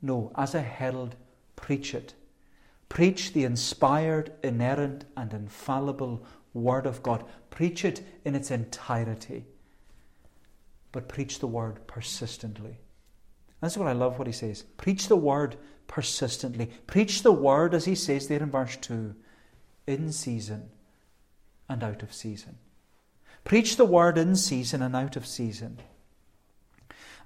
No, 0.00 0.30
as 0.36 0.54
a 0.54 0.62
herald, 0.62 1.16
preach 1.56 1.94
it. 1.94 2.14
Preach 2.88 3.32
the 3.32 3.44
inspired, 3.44 4.32
inerrant, 4.42 5.04
and 5.16 5.32
infallible 5.32 6.24
Word 6.54 6.86
of 6.86 7.02
God. 7.02 7.24
Preach 7.50 7.84
it 7.84 8.02
in 8.24 8.34
its 8.34 8.50
entirety. 8.50 9.44
But 10.92 11.08
preach 11.08 11.40
the 11.40 11.46
Word 11.46 11.86
persistently. 11.86 12.78
That's 13.60 13.76
what 13.76 13.88
I 13.88 13.92
love 13.92 14.18
what 14.18 14.28
he 14.28 14.32
says. 14.32 14.62
Preach 14.76 15.08
the 15.08 15.16
Word 15.16 15.56
persistently. 15.88 16.70
Preach 16.86 17.22
the 17.22 17.32
Word, 17.32 17.74
as 17.74 17.84
he 17.84 17.94
says 17.94 18.28
there 18.28 18.42
in 18.42 18.50
verse 18.50 18.76
2, 18.76 19.14
in 19.86 20.12
season 20.12 20.70
and 21.68 21.82
out 21.82 22.02
of 22.02 22.12
season. 22.12 22.58
Preach 23.44 23.76
the 23.76 23.84
word 23.84 24.18
in 24.18 24.34
season 24.34 24.82
and 24.82 24.96
out 24.96 25.16
of 25.16 25.26
season. 25.26 25.78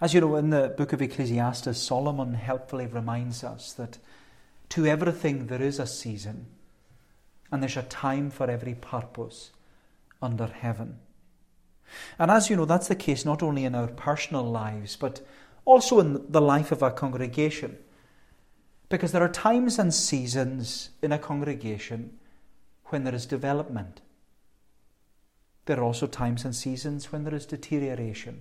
As 0.00 0.12
you 0.12 0.20
know, 0.20 0.36
in 0.36 0.50
the 0.50 0.74
book 0.76 0.92
of 0.92 1.00
Ecclesiastes, 1.00 1.78
Solomon 1.78 2.34
helpfully 2.34 2.86
reminds 2.86 3.42
us 3.42 3.72
that 3.74 3.98
To 4.70 4.86
everything 4.86 5.46
there 5.46 5.62
is 5.62 5.78
a 5.78 5.86
season, 5.86 6.46
and 7.50 7.62
there's 7.62 7.76
a 7.76 7.82
time 7.82 8.30
for 8.30 8.48
every 8.50 8.74
purpose 8.74 9.50
under 10.22 10.46
heaven. 10.46 10.98
And 12.18 12.30
as 12.30 12.48
you 12.48 12.56
know, 12.56 12.64
that's 12.64 12.88
the 12.88 12.94
case 12.94 13.24
not 13.24 13.42
only 13.42 13.64
in 13.64 13.74
our 13.74 13.88
personal 13.88 14.44
lives, 14.44 14.96
but 14.96 15.20
also 15.64 15.98
in 16.00 16.24
the 16.30 16.40
life 16.40 16.70
of 16.72 16.82
our 16.82 16.92
congregation. 16.92 17.78
Because 18.88 19.12
there 19.12 19.22
are 19.22 19.28
times 19.28 19.78
and 19.78 19.92
seasons 19.92 20.90
in 21.02 21.12
a 21.12 21.18
congregation 21.18 22.18
when 22.86 23.04
there 23.04 23.14
is 23.14 23.26
development. 23.26 24.00
There 25.66 25.78
are 25.78 25.84
also 25.84 26.06
times 26.06 26.44
and 26.44 26.54
seasons 26.54 27.12
when 27.12 27.24
there 27.24 27.34
is 27.34 27.46
deterioration. 27.46 28.40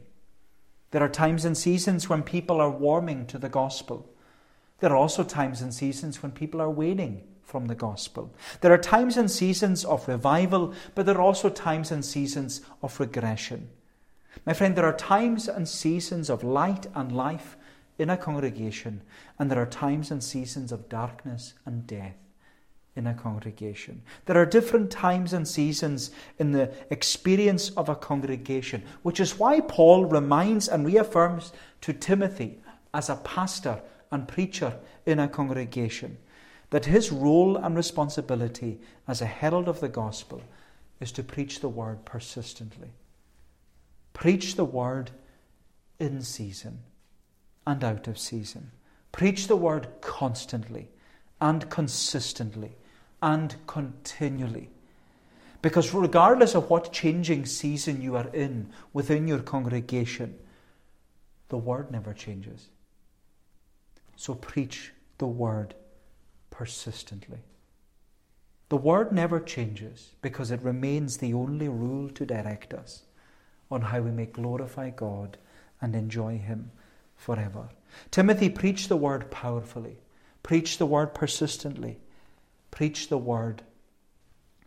There 0.92 1.04
are 1.04 1.10
times 1.10 1.46
and 1.46 1.58
seasons 1.58 2.10
when 2.10 2.24
people 2.24 2.60
are 2.60 2.70
warming 2.70 3.28
to 3.28 3.38
the 3.38 3.50
gospel. 3.50 4.10
There 4.80 4.92
are 4.92 4.98
also 4.98 5.24
times 5.24 5.62
and 5.62 5.74
seasons 5.74 6.22
when 6.22 6.32
people 6.32 6.62
are 6.62 6.70
waning 6.70 7.24
from 7.44 7.66
the 7.66 7.76
gospel. 7.76 8.34
There 8.62 8.72
are 8.72 8.78
times 8.78 9.18
and 9.18 9.30
seasons 9.30 9.84
of 9.84 10.08
revival, 10.08 10.74
but 10.96 11.06
there 11.06 11.18
are 11.18 11.22
also 11.22 11.50
times 11.50 11.92
and 11.92 12.06
seasons 12.06 12.62
of 12.82 13.00
regression. 13.00 13.70
My 14.46 14.54
friend, 14.54 14.76
there 14.76 14.86
are 14.86 14.96
times 14.96 15.48
and 15.48 15.68
seasons 15.68 16.30
of 16.30 16.44
light 16.44 16.88
and 16.96 17.12
life 17.12 17.58
in 17.98 18.10
a 18.10 18.18
congregation, 18.18 19.02
and 19.38 19.52
there 19.52 19.62
are 19.62 19.66
times 19.66 20.12
and 20.12 20.24
seasons 20.24 20.72
of 20.72 20.88
darkness 20.88 21.56
and 21.66 21.86
death 21.86 22.16
in 22.96 23.08
a 23.08 23.14
congregation. 23.14 24.02
There 24.26 24.38
are 24.38 24.46
different 24.46 24.92
times 24.92 25.34
and 25.34 25.48
seasons 25.48 26.12
in 26.38 26.52
the 26.52 26.72
experience 26.90 27.72
of 27.72 27.90
a 27.90 27.96
congregation, 27.96 28.84
which 29.02 29.20
is 29.20 29.40
why 29.40 29.60
Paul 29.62 30.06
reminds 30.06 30.68
and 30.68 30.86
reaffirms 30.86 31.52
to 31.82 31.94
Timothy 31.94 32.60
as 32.94 33.10
a 33.10 33.16
pastor 33.18 33.82
and 34.12 34.28
preacher 34.28 34.78
in 35.06 35.20
a 35.20 35.28
congregation 35.28 36.18
that 36.70 36.86
his 36.86 37.12
role 37.12 37.58
and 37.58 37.76
responsibility 37.76 38.80
as 39.08 39.22
a 39.22 39.26
herald 39.26 39.68
of 39.68 39.80
the 39.80 39.90
gospel 39.90 40.42
is 41.00 41.12
to 41.12 41.24
preach 41.24 41.60
the 41.60 41.70
word 41.70 42.06
persistently. 42.06 42.90
Preach 44.14 44.56
the 44.56 44.66
word 44.66 45.12
in 46.00 46.22
season 46.22 46.80
and 47.66 47.84
out 47.84 48.08
of 48.08 48.20
season. 48.20 48.72
Preach 49.12 49.48
the 49.48 49.56
word 49.56 49.88
constantly 50.02 50.90
and 51.42 51.70
consistently 51.70 52.76
and 53.22 53.56
continually. 53.66 54.70
Because 55.62 55.94
regardless 55.94 56.56
of 56.56 56.70
what 56.70 56.94
changing 56.94 57.46
season 57.46 58.02
you 58.02 58.16
are 58.16 58.30
in 58.30 58.70
within 58.94 59.28
your 59.28 59.40
congregation, 59.40 60.36
the 61.50 61.58
word 61.58 61.92
never 61.92 62.14
changes. 62.14 62.70
So 64.20 64.36
preach 64.36 64.92
the 65.18 65.28
word 65.28 65.76
persistently. 66.50 67.40
The 68.68 68.76
word 68.76 69.14
never 69.14 69.40
changes 69.40 70.10
because 70.22 70.52
it 70.52 70.62
remains 70.62 71.16
the 71.16 71.34
only 71.34 71.70
rule 71.70 72.10
to 72.10 72.26
direct 72.26 72.74
us 72.74 73.04
on 73.72 73.80
how 73.80 74.02
we 74.02 74.12
may 74.12 74.26
glorify 74.26 74.90
God 74.90 75.38
and 75.80 75.96
enjoy 75.96 76.38
Him 76.38 76.72
forever. 77.16 77.70
Timothy, 78.12 78.50
preach 78.50 78.90
the 78.90 78.98
word 78.98 79.32
powerfully, 79.32 80.00
preach 80.44 80.80
the 80.80 80.86
word 80.86 81.14
persistently, 81.14 82.00
preach 82.72 83.08
the 83.08 83.18
word 83.18 83.64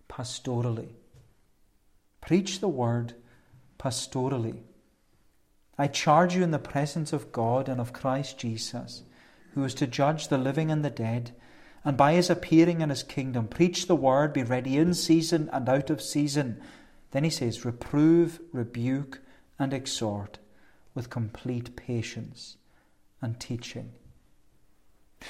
pastorally. 0.09 0.95
Preach 2.23 2.61
the 2.61 2.69
word 2.69 3.17
pastorally. 3.79 4.63
I 5.77 5.89
charge 5.89 6.35
you 6.35 6.43
in 6.43 6.53
the 6.53 6.59
presence 6.59 7.13
of 7.13 7.33
God 7.33 7.69
and 7.69 7.83
of 7.83 7.93
Christ 7.93 8.39
Jesus, 8.39 9.03
who 9.55 9.65
is 9.65 9.75
to 9.75 9.87
judge 9.87 10.29
the 10.29 10.39
living 10.39 10.71
and 10.71 10.85
the 10.85 10.91
dead, 10.91 11.33
and 11.85 11.97
by 11.97 12.13
his 12.13 12.31
appearing 12.31 12.81
in 12.81 12.91
his 12.91 13.03
kingdom, 13.03 13.49
preach 13.49 13.87
the 13.87 13.97
word, 13.97 14.33
be 14.33 14.43
ready 14.43 14.79
in 14.79 14.95
season 14.95 15.51
and 15.53 15.69
out 15.69 15.91
of 15.91 16.01
season. 16.01 16.61
Then 17.11 17.25
he 17.25 17.31
says, 17.31 17.65
reprove, 17.65 18.41
rebuke, 18.53 19.21
and 19.59 19.73
exhort 19.73 20.39
with 20.95 21.11
complete 21.11 21.75
patience 21.77 22.57
and 23.21 23.39
teaching. 23.41 23.93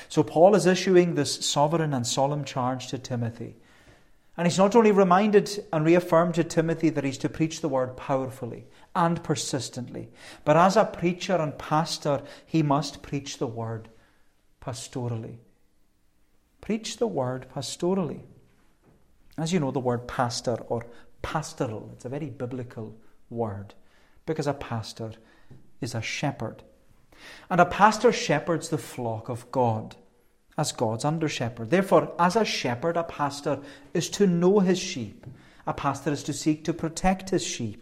So, 0.09 0.23
Paul 0.23 0.55
is 0.55 0.67
issuing 0.67 1.15
this 1.15 1.45
sovereign 1.45 1.93
and 1.93 2.07
solemn 2.07 2.45
charge 2.45 2.89
to 2.89 2.99
Timothy. 2.99 3.57
And 4.37 4.47
he's 4.47 4.59
not 4.59 4.75
only 4.75 4.93
reminded 4.93 5.67
and 5.73 5.85
reaffirmed 5.85 6.35
to 6.37 6.45
Timothy 6.45 6.89
that 6.89 7.05
he's 7.05 7.19
to 7.19 7.29
preach 7.29 7.61
the 7.61 7.69
word 7.69 7.99
powerfully 7.99 8.67
and 8.97 9.23
persistently, 9.23 10.09
but 10.45 10.57
as 10.57 10.77
a 10.77 10.87
preacher 10.87 11.37
and 11.37 11.59
pastor, 11.59 12.23
he 12.47 12.63
must 12.63 13.03
preach 13.03 13.37
the 13.37 13.47
word 13.47 13.89
pastorally. 14.65 15.37
Preach 16.61 16.99
the 16.99 17.07
word 17.07 17.47
pastorally. 17.55 18.21
As 19.37 19.53
you 19.53 19.61
know, 19.61 19.71
the 19.71 19.81
word 19.81 20.07
pastor 20.07 20.57
or 20.69 20.87
pastoral, 21.23 21.91
it's 21.93 22.05
a 22.05 22.09
very 22.09 22.31
biblical 22.31 22.95
word 23.31 23.75
because 24.27 24.47
a 24.47 24.55
pastor 24.55 25.13
is 25.81 25.95
a 25.95 26.03
shepherd. 26.03 26.63
And 27.51 27.61
a 27.61 27.67
pastor 27.67 28.13
shepherds 28.13 28.69
the 28.69 28.79
flock 28.79 29.29
of 29.29 29.51
God 29.51 29.97
as 30.57 30.73
God's 30.73 31.05
under 31.05 31.29
shepherd. 31.29 31.71
Therefore, 31.71 32.13
as 32.19 32.37
a 32.37 32.45
shepherd, 32.45 32.97
a 32.97 33.05
pastor 33.05 33.61
is 33.95 34.11
to 34.11 34.27
know 34.27 34.61
his 34.61 34.79
sheep. 34.79 35.27
A 35.67 35.73
pastor 35.73 36.13
is 36.13 36.23
to 36.25 36.33
seek 36.33 36.65
to 36.65 36.73
protect 36.73 37.31
his 37.31 37.45
sheep. 37.45 37.82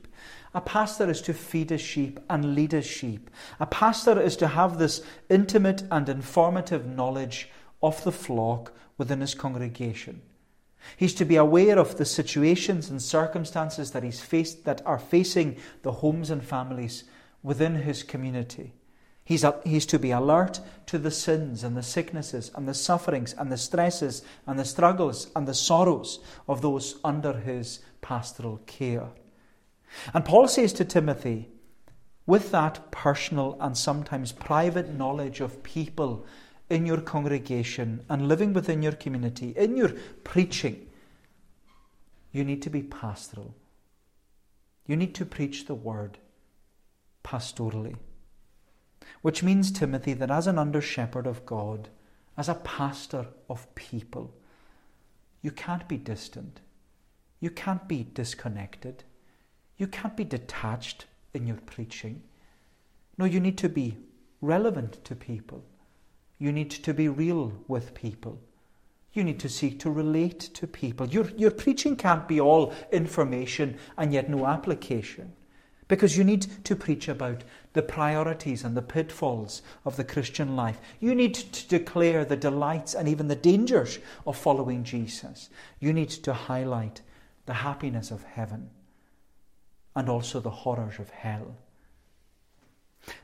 A 0.52 0.60
pastor 0.60 1.08
is 1.08 1.22
to 1.22 1.32
feed 1.32 1.70
his 1.70 1.80
sheep 1.80 2.18
and 2.28 2.54
lead 2.54 2.72
his 2.72 2.86
sheep. 2.86 3.30
A 3.60 3.66
pastor 3.66 4.20
is 4.20 4.36
to 4.36 4.48
have 4.48 4.78
this 4.78 5.02
intimate 5.28 5.84
and 5.90 6.08
informative 6.08 6.86
knowledge 6.86 7.48
of 7.82 8.02
the 8.02 8.12
flock 8.12 8.72
within 8.98 9.20
his 9.20 9.34
congregation. 9.34 10.22
He's 10.96 11.14
to 11.14 11.24
be 11.24 11.36
aware 11.36 11.78
of 11.78 11.96
the 11.96 12.04
situations 12.04 12.90
and 12.90 13.00
circumstances 13.00 13.92
that 13.92 14.02
he's 14.02 14.20
faced 14.20 14.64
that 14.64 14.84
are 14.84 14.98
facing 14.98 15.56
the 15.82 15.92
homes 15.92 16.30
and 16.30 16.42
families 16.42 17.04
within 17.42 17.76
his 17.76 18.02
community. 18.02 18.72
He's, 19.22 19.44
a, 19.44 19.60
he's 19.64 19.86
to 19.86 19.98
be 19.98 20.10
alert 20.10 20.58
to 20.86 20.98
the 20.98 21.12
sins 21.12 21.62
and 21.62 21.76
the 21.76 21.82
sicknesses 21.82 22.50
and 22.56 22.66
the 22.66 22.74
sufferings 22.74 23.34
and 23.34 23.52
the 23.52 23.56
stresses 23.56 24.22
and 24.46 24.58
the 24.58 24.64
struggles 24.64 25.30
and 25.36 25.46
the 25.46 25.54
sorrows 25.54 26.18
of 26.48 26.62
those 26.62 26.98
under 27.04 27.34
his 27.34 27.80
pastoral 28.00 28.56
care. 28.66 29.10
And 30.14 30.24
Paul 30.24 30.48
says 30.48 30.72
to 30.74 30.84
Timothy, 30.84 31.48
with 32.26 32.50
that 32.52 32.90
personal 32.90 33.56
and 33.60 33.76
sometimes 33.76 34.32
private 34.32 34.94
knowledge 34.94 35.40
of 35.40 35.62
people 35.62 36.24
in 36.68 36.86
your 36.86 37.00
congregation 37.00 38.04
and 38.08 38.28
living 38.28 38.52
within 38.52 38.82
your 38.82 38.92
community, 38.92 39.52
in 39.56 39.76
your 39.76 39.92
preaching, 40.22 40.86
you 42.30 42.44
need 42.44 42.62
to 42.62 42.70
be 42.70 42.82
pastoral. 42.82 43.54
You 44.86 44.96
need 44.96 45.14
to 45.16 45.26
preach 45.26 45.66
the 45.66 45.74
word 45.74 46.18
pastorally. 47.24 47.96
Which 49.22 49.42
means, 49.42 49.72
Timothy, 49.72 50.14
that 50.14 50.30
as 50.30 50.46
an 50.46 50.58
under 50.58 50.80
shepherd 50.80 51.26
of 51.26 51.44
God, 51.44 51.88
as 52.36 52.48
a 52.48 52.54
pastor 52.54 53.26
of 53.48 53.72
people, 53.74 54.34
you 55.42 55.50
can't 55.50 55.86
be 55.88 55.96
distant. 55.96 56.60
You 57.40 57.50
can't 57.50 57.88
be 57.88 58.04
disconnected. 58.04 59.04
You 59.80 59.86
can't 59.86 60.14
be 60.14 60.24
detached 60.24 61.06
in 61.32 61.46
your 61.46 61.56
preaching. 61.64 62.20
No, 63.16 63.24
you 63.24 63.40
need 63.40 63.56
to 63.56 63.68
be 63.70 63.96
relevant 64.42 65.02
to 65.06 65.16
people. 65.16 65.64
You 66.38 66.52
need 66.52 66.70
to 66.70 66.92
be 66.92 67.08
real 67.08 67.54
with 67.66 67.94
people. 67.94 68.38
You 69.14 69.24
need 69.24 69.40
to 69.40 69.48
seek 69.48 69.80
to 69.80 69.90
relate 69.90 70.38
to 70.38 70.66
people. 70.66 71.08
Your, 71.08 71.30
your 71.30 71.50
preaching 71.50 71.96
can't 71.96 72.28
be 72.28 72.38
all 72.38 72.74
information 72.92 73.78
and 73.96 74.12
yet 74.12 74.28
no 74.28 74.46
application 74.46 75.32
because 75.88 76.14
you 76.14 76.24
need 76.24 76.62
to 76.66 76.76
preach 76.76 77.08
about 77.08 77.42
the 77.72 77.80
priorities 77.80 78.64
and 78.64 78.76
the 78.76 78.82
pitfalls 78.82 79.62
of 79.86 79.96
the 79.96 80.04
Christian 80.04 80.56
life. 80.56 80.78
You 81.00 81.14
need 81.14 81.32
to 81.34 81.68
declare 81.68 82.26
the 82.26 82.36
delights 82.36 82.92
and 82.92 83.08
even 83.08 83.28
the 83.28 83.34
dangers 83.34 83.98
of 84.26 84.36
following 84.36 84.84
Jesus. 84.84 85.48
You 85.78 85.94
need 85.94 86.10
to 86.10 86.34
highlight 86.34 87.00
the 87.46 87.54
happiness 87.54 88.10
of 88.10 88.24
heaven 88.24 88.68
and 89.94 90.08
also 90.08 90.40
the 90.40 90.50
horrors 90.50 90.98
of 90.98 91.10
hell. 91.10 91.56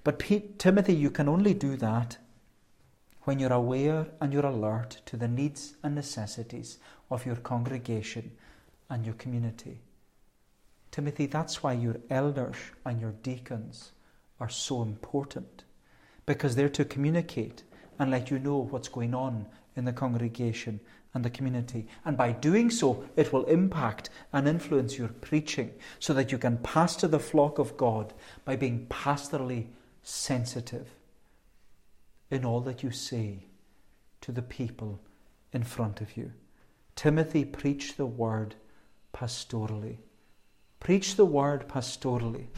But 0.04 0.18
Timothy, 0.58 0.94
you 0.94 1.10
can 1.10 1.28
only 1.28 1.54
do 1.54 1.76
that 1.76 2.18
when 3.22 3.38
you're 3.38 3.52
aware 3.52 4.06
and 4.20 4.32
you're 4.32 4.46
alert 4.46 5.00
to 5.06 5.16
the 5.16 5.28
needs 5.28 5.74
and 5.82 5.94
necessities 5.94 6.78
of 7.10 7.26
your 7.26 7.36
congregation 7.36 8.32
and 8.88 9.04
your 9.04 9.14
community. 9.14 9.80
Timothy, 10.90 11.26
that's 11.26 11.62
why 11.62 11.72
your 11.74 11.96
elders 12.08 12.56
and 12.84 13.00
your 13.00 13.12
deacons 13.22 13.92
are 14.40 14.48
so 14.48 14.82
important 14.82 15.64
because 16.24 16.56
they're 16.56 16.68
to 16.70 16.84
communicate 16.84 17.62
and 17.98 18.10
let 18.10 18.30
you 18.30 18.38
know 18.38 18.58
what's 18.58 18.88
going 18.88 19.14
on 19.14 19.46
in 19.76 19.84
the 19.84 19.92
congregation 19.92 20.80
and 21.16 21.24
the 21.24 21.30
community. 21.30 21.86
And 22.04 22.14
by 22.14 22.32
doing 22.32 22.68
so, 22.68 23.02
it 23.16 23.32
will 23.32 23.46
impact 23.46 24.10
and 24.34 24.46
influence 24.46 24.98
your 24.98 25.08
preaching 25.08 25.72
so 25.98 26.12
that 26.12 26.30
you 26.30 26.36
can 26.36 26.58
pastor 26.58 27.08
the 27.08 27.18
flock 27.18 27.58
of 27.58 27.78
God 27.78 28.12
by 28.44 28.54
being 28.54 28.86
pastorally 28.90 29.68
sensitive 30.02 30.88
in 32.30 32.44
all 32.44 32.60
that 32.60 32.82
you 32.82 32.90
say 32.90 33.46
to 34.20 34.30
the 34.30 34.42
people 34.42 35.00
in 35.54 35.62
front 35.62 36.02
of 36.02 36.18
you. 36.18 36.32
Timothy, 36.96 37.46
preach 37.46 37.96
the 37.96 38.04
word 38.04 38.54
pastorally. 39.14 39.96
Preach 40.80 41.16
the 41.16 41.24
word 41.24 41.66
pastorally. 41.66 42.48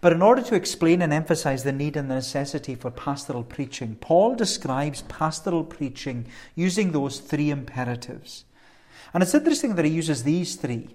But 0.00 0.12
in 0.12 0.22
order 0.22 0.42
to 0.42 0.54
explain 0.54 1.02
and 1.02 1.12
emphasize 1.12 1.62
the 1.62 1.72
need 1.72 1.96
and 1.96 2.10
the 2.10 2.16
necessity 2.16 2.74
for 2.74 2.90
pastoral 2.90 3.44
preaching, 3.44 3.96
Paul 4.00 4.34
describes 4.34 5.02
pastoral 5.02 5.64
preaching 5.64 6.26
using 6.54 6.92
those 6.92 7.20
three 7.20 7.50
imperatives. 7.50 8.44
And 9.12 9.22
it's 9.22 9.34
interesting 9.34 9.74
that 9.74 9.84
he 9.84 9.90
uses 9.90 10.22
these 10.22 10.56
three 10.56 10.94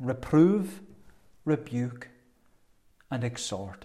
reprove, 0.00 0.80
rebuke, 1.44 2.08
and 3.10 3.24
exhort. 3.24 3.84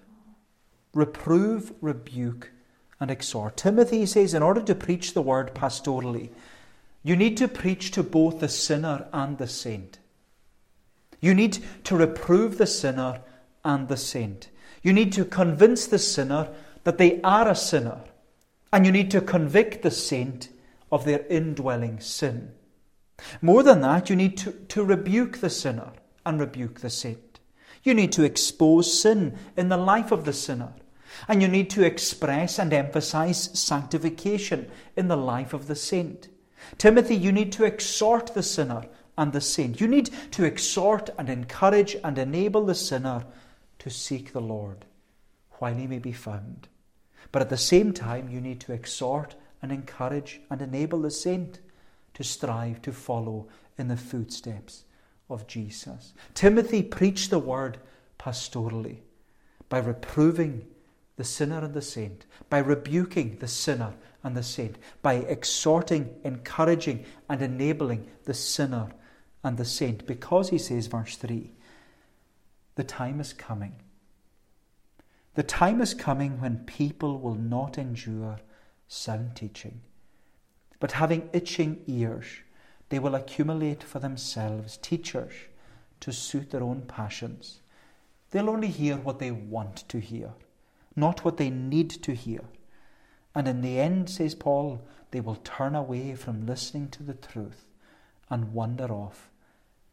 Reprove, 0.93 1.73
rebuke, 1.81 2.51
and 2.99 3.11
exhort. 3.11 3.57
Timothy 3.57 4.05
says, 4.05 4.33
in 4.33 4.41
order 4.41 4.61
to 4.61 4.75
preach 4.75 5.13
the 5.13 5.21
word 5.21 5.53
pastorally, 5.53 6.29
you 7.03 7.15
need 7.15 7.37
to 7.37 7.47
preach 7.47 7.91
to 7.91 8.03
both 8.03 8.39
the 8.39 8.47
sinner 8.47 9.07
and 9.11 9.37
the 9.37 9.47
saint. 9.47 9.99
You 11.19 11.33
need 11.33 11.57
to 11.83 11.97
reprove 11.97 12.57
the 12.57 12.67
sinner 12.67 13.21
and 13.65 13.89
the 13.89 13.97
saint. 13.97 14.49
You 14.81 14.93
need 14.93 15.11
to 15.13 15.25
convince 15.25 15.87
the 15.87 15.99
sinner 15.99 16.49
that 16.85 16.97
they 16.97 17.19
are 17.21 17.49
a 17.49 17.55
sinner. 17.55 18.01
And 18.71 18.85
you 18.85 18.91
need 18.91 19.11
to 19.11 19.21
convict 19.21 19.81
the 19.81 19.91
saint 19.91 20.49
of 20.91 21.03
their 21.03 21.25
indwelling 21.27 21.99
sin. 21.99 22.51
More 23.41 23.63
than 23.63 23.81
that, 23.81 24.09
you 24.09 24.15
need 24.15 24.37
to, 24.37 24.51
to 24.51 24.83
rebuke 24.83 25.39
the 25.39 25.49
sinner 25.49 25.91
and 26.25 26.39
rebuke 26.39 26.81
the 26.81 26.89
saint. 26.89 27.39
You 27.83 27.93
need 27.93 28.11
to 28.13 28.23
expose 28.23 29.01
sin 29.01 29.37
in 29.57 29.69
the 29.69 29.77
life 29.77 30.11
of 30.11 30.25
the 30.25 30.33
sinner. 30.33 30.73
And 31.27 31.41
you 31.41 31.47
need 31.47 31.69
to 31.71 31.83
express 31.83 32.59
and 32.59 32.73
emphasize 32.73 33.57
sanctification 33.57 34.69
in 34.95 35.07
the 35.07 35.17
life 35.17 35.53
of 35.53 35.67
the 35.67 35.75
saint. 35.75 36.27
Timothy, 36.77 37.15
you 37.15 37.31
need 37.31 37.51
to 37.53 37.63
exhort 37.63 38.33
the 38.33 38.43
sinner 38.43 38.83
and 39.17 39.31
the 39.31 39.41
saint. 39.41 39.79
You 39.79 39.87
need 39.87 40.09
to 40.31 40.43
exhort 40.43 41.09
and 41.17 41.29
encourage 41.29 41.95
and 42.03 42.17
enable 42.17 42.65
the 42.65 42.75
sinner 42.75 43.25
to 43.85 43.91
seek 43.91 44.33
the 44.33 44.41
Lord 44.41 44.83
while 45.59 45.75
he 45.75 45.85
may 45.85 45.99
be 45.99 46.11
found. 46.11 46.67
But 47.31 47.43
at 47.43 47.51
the 47.51 47.57
same 47.57 47.93
time, 47.93 48.29
you 48.29 48.41
need 48.41 48.59
to 48.61 48.73
exhort 48.73 49.35
and 49.61 49.71
encourage 49.71 50.41
and 50.49 50.59
enable 50.59 51.03
the 51.03 51.11
saint 51.11 51.59
to 52.15 52.23
strive 52.23 52.81
to 52.81 52.91
follow 52.91 53.47
in 53.77 53.87
the 53.87 53.95
footsteps 53.95 54.85
of 55.29 55.45
Jesus. 55.45 56.15
Timothy 56.33 56.81
preached 56.81 57.29
the 57.29 57.37
word 57.37 57.77
pastorally 58.17 59.01
by 59.69 59.77
reproving 59.77 60.65
the 61.17 61.23
sinner 61.23 61.63
and 61.63 61.75
the 61.75 61.81
saint, 61.83 62.25
by 62.49 62.57
rebuking 62.57 63.37
the 63.37 63.47
sinner 63.47 63.93
and 64.23 64.35
the 64.35 64.41
saint, 64.41 64.79
by 65.03 65.13
exhorting, 65.13 66.09
encouraging, 66.23 67.05
and 67.29 67.39
enabling 67.39 68.07
the 68.23 68.33
sinner 68.33 68.87
and 69.43 69.59
the 69.59 69.65
saint. 69.65 70.07
Because 70.07 70.49
he 70.49 70.57
says, 70.57 70.87
verse 70.87 71.17
3, 71.17 71.51
the 72.75 72.83
time 72.83 73.19
is 73.19 73.33
coming. 73.33 73.75
The 75.35 75.43
time 75.43 75.81
is 75.81 75.93
coming 75.93 76.39
when 76.39 76.65
people 76.65 77.19
will 77.19 77.35
not 77.35 77.77
endure 77.77 78.39
sound 78.87 79.35
teaching, 79.35 79.81
but 80.79 80.93
having 80.93 81.29
itching 81.33 81.81
ears, 81.87 82.25
they 82.89 82.99
will 82.99 83.15
accumulate 83.15 83.83
for 83.83 83.99
themselves 83.99 84.77
teachers 84.77 85.33
to 86.01 86.13
suit 86.13 86.51
their 86.51 86.63
own 86.63 86.83
passions. 86.83 87.59
They'll 88.31 88.49
only 88.49 88.67
hear 88.67 88.97
what 88.97 89.19
they 89.19 89.31
want 89.31 89.87
to 89.89 89.99
hear, 89.99 90.31
not 90.95 91.25
what 91.25 91.37
they 91.37 91.49
need 91.49 91.89
to 91.89 92.13
hear. 92.13 92.41
And 93.33 93.47
in 93.47 93.61
the 93.61 93.79
end, 93.79 94.09
says 94.09 94.35
Paul, 94.35 94.85
they 95.11 95.19
will 95.19 95.35
turn 95.35 95.75
away 95.75 96.15
from 96.15 96.45
listening 96.45 96.89
to 96.89 97.03
the 97.03 97.13
truth 97.13 97.65
and 98.29 98.53
wander 98.53 98.91
off 98.91 99.31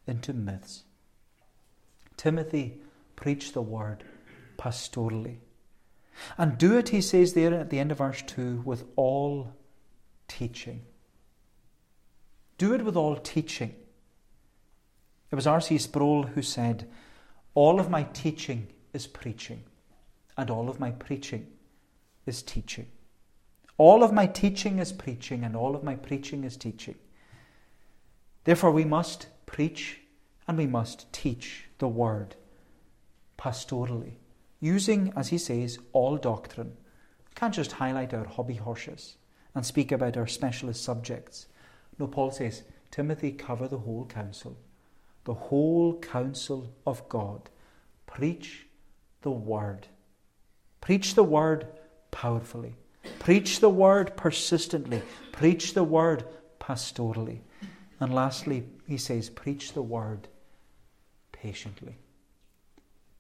into 0.07 0.33
myths. 0.33 0.85
Timothy, 2.23 2.79
preach 3.17 3.51
the 3.53 3.61
word 3.61 4.05
pastorally. 4.57 5.39
And 6.39 6.57
do 6.57 6.79
it, 6.79 6.91
he 6.91 7.01
says 7.01 7.33
there 7.33 7.53
at 7.53 7.71
the 7.71 7.81
end 7.81 7.91
of 7.91 7.99
verse 7.99 8.23
2, 8.23 8.63
with 8.65 8.85
all 8.95 9.53
teaching. 10.29 10.83
Do 12.59 12.75
it 12.75 12.85
with 12.85 12.95
all 12.95 13.17
teaching. 13.17 13.75
It 15.33 15.35
was 15.35 15.49
R.C. 15.49 15.79
Sproul 15.79 16.23
who 16.23 16.43
said, 16.43 16.89
All 17.55 17.81
of 17.81 17.91
my 17.91 18.05
teaching 18.05 18.69
is 18.93 19.09
preaching, 19.09 19.65
and 20.37 20.49
all 20.49 20.69
of 20.69 20.79
my 20.79 20.93
preaching 20.93 21.49
is 22.25 22.41
teaching. 22.41 22.87
All 23.79 24.05
of 24.05 24.13
my 24.13 24.27
teaching 24.27 24.79
is 24.79 24.93
preaching, 24.93 25.43
and 25.43 25.57
all 25.57 25.75
of 25.75 25.83
my 25.83 25.97
preaching 25.97 26.45
is 26.45 26.57
teaching. 26.57 26.95
Therefore, 28.45 28.71
we 28.71 28.85
must 28.85 29.27
preach 29.45 29.99
and 30.47 30.57
we 30.57 30.67
must 30.67 31.13
teach 31.13 31.67
the 31.83 31.89
word 31.89 32.37
pastorally, 33.37 34.13
using, 34.61 35.13
as 35.17 35.31
he 35.31 35.37
says, 35.37 35.81
all 35.93 36.17
doctrine. 36.17 36.75
Can't 37.35 37.53
just 37.53 37.73
highlight 37.73 38.15
our 38.15 38.25
hobby 38.25 38.55
horses 38.55 39.17
and 39.53 39.67
speak 39.67 39.91
about 39.91 40.17
our 40.17 40.29
specialist 40.29 40.85
subjects. 40.85 41.49
No, 41.99 42.07
Paul 42.07 42.31
says, 42.31 42.63
Timothy, 42.93 43.33
cover 43.33 43.67
the 43.67 43.79
whole 43.79 44.07
counsel, 44.07 44.57
the 45.25 45.35
whole 45.35 45.99
counsel 45.99 46.73
of 46.87 47.09
God. 47.09 47.51
Preach 48.07 48.69
the 49.23 49.33
word. 49.33 49.89
Preach 50.81 51.17
the 51.17 51.25
word 51.25 51.67
powerfully. 52.13 52.77
Preach 53.19 53.59
the 53.59 53.71
word 53.71 54.17
persistently. 54.17 55.03
Preach 55.33 55.75
the 55.75 55.83
word 55.83 56.23
pastorally. 56.61 57.41
And 57.99 58.15
lastly, 58.15 58.69
he 58.87 58.99
says, 58.99 59.29
preach 59.29 59.73
the 59.73 59.83
word 59.83 60.29
patiently. 61.43 61.97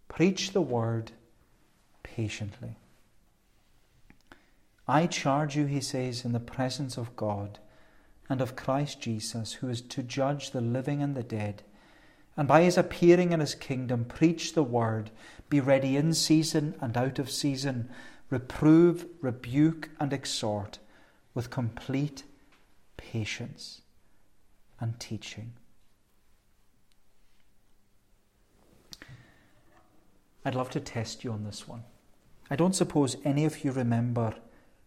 Preach 0.06 0.52
the 0.52 0.62
word 0.62 1.10
patiently. 2.04 2.76
I 4.86 5.06
charge 5.06 5.56
you, 5.56 5.66
he 5.66 5.80
says, 5.80 6.24
in 6.24 6.32
the 6.32 6.38
presence 6.38 6.96
of 6.96 7.16
God 7.16 7.58
and 8.28 8.40
of 8.40 8.54
Christ 8.54 9.00
Jesus, 9.00 9.54
who 9.54 9.68
is 9.68 9.80
to 9.82 10.02
judge 10.02 10.50
the 10.50 10.60
living 10.60 11.02
and 11.02 11.16
the 11.16 11.24
dead, 11.24 11.64
and 12.36 12.46
by 12.46 12.62
his 12.62 12.78
appearing 12.78 13.32
in 13.32 13.40
his 13.40 13.54
kingdom, 13.54 14.04
preach 14.04 14.54
the 14.54 14.62
word, 14.62 15.10
be 15.48 15.60
ready 15.60 15.96
in 15.96 16.14
season 16.14 16.74
and 16.80 16.96
out 16.96 17.18
of 17.18 17.30
season, 17.30 17.90
reprove, 18.30 19.06
rebuke, 19.20 19.90
and 19.98 20.12
exhort 20.12 20.78
with 21.34 21.50
complete 21.50 22.22
patience 22.96 23.82
and 24.80 24.98
teaching. 25.00 25.54
I'd 30.44 30.54
love 30.54 30.70
to 30.70 30.80
test 30.80 31.24
you 31.24 31.32
on 31.32 31.44
this 31.44 31.68
one. 31.68 31.84
I 32.50 32.56
don't 32.56 32.74
suppose 32.74 33.16
any 33.24 33.44
of 33.44 33.64
you 33.64 33.72
remember 33.72 34.34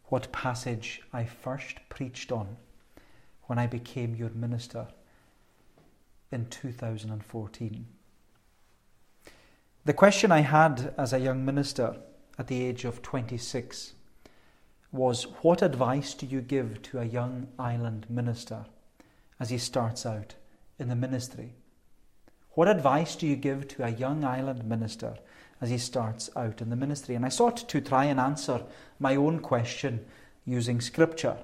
what 0.05 0.31
passage 0.31 1.01
I 1.13 1.25
first 1.25 1.77
preached 1.89 2.31
on 2.31 2.57
when 3.43 3.57
I 3.57 3.67
became 3.67 4.15
your 4.15 4.29
minister 4.29 4.87
in 6.31 6.45
2014. 6.47 7.85
The 9.85 9.93
question 9.93 10.31
I 10.31 10.41
had 10.41 10.93
as 10.97 11.13
a 11.13 11.19
young 11.19 11.45
minister 11.45 11.95
at 12.37 12.47
the 12.47 12.63
age 12.63 12.85
of 12.85 13.01
26 13.01 13.93
was 14.91 15.23
What 15.41 15.61
advice 15.61 16.13
do 16.13 16.25
you 16.25 16.41
give 16.41 16.81
to 16.83 16.99
a 16.99 17.05
young 17.05 17.47
island 17.57 18.07
minister 18.09 18.65
as 19.39 19.49
he 19.49 19.57
starts 19.57 20.05
out 20.05 20.35
in 20.79 20.89
the 20.89 20.95
ministry? 20.95 21.53
What 22.51 22.67
advice 22.67 23.15
do 23.15 23.27
you 23.27 23.35
give 23.35 23.67
to 23.69 23.83
a 23.83 23.89
young 23.89 24.23
island 24.23 24.65
minister 24.65 25.17
as 25.61 25.69
he 25.69 25.77
starts 25.77 26.29
out 26.35 26.61
in 26.61 26.69
the 26.69 26.75
ministry. 26.75 27.15
And 27.15 27.25
I 27.25 27.29
sought 27.29 27.57
to 27.57 27.81
try 27.81 28.05
and 28.05 28.19
answer 28.19 28.61
my 28.99 29.15
own 29.15 29.39
question 29.39 30.05
using 30.45 30.81
scripture. 30.81 31.37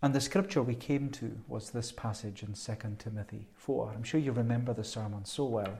And 0.00 0.14
the 0.14 0.20
scripture 0.20 0.62
we 0.62 0.74
came 0.74 1.10
to 1.10 1.38
was 1.48 1.70
this 1.70 1.90
passage 1.90 2.42
in 2.42 2.54
2 2.54 2.96
Timothy 2.98 3.48
4. 3.56 3.92
I'm 3.94 4.04
sure 4.04 4.20
you 4.20 4.32
remember 4.32 4.72
the 4.72 4.84
sermon 4.84 5.24
so 5.24 5.44
well. 5.44 5.78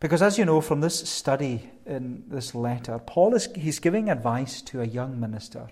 Because 0.00 0.22
as 0.22 0.38
you 0.38 0.44
know 0.44 0.60
from 0.60 0.80
this 0.80 1.08
study 1.08 1.70
in 1.84 2.24
this 2.28 2.54
letter, 2.54 2.98
Paul 2.98 3.34
is 3.34 3.48
he's 3.54 3.80
giving 3.80 4.08
advice 4.08 4.62
to 4.62 4.80
a 4.80 4.86
young 4.86 5.18
minister 5.18 5.68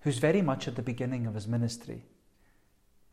who's 0.00 0.18
very 0.18 0.42
much 0.42 0.68
at 0.68 0.76
the 0.76 0.82
beginning 0.82 1.26
of 1.26 1.34
his 1.34 1.48
ministry. 1.48 2.04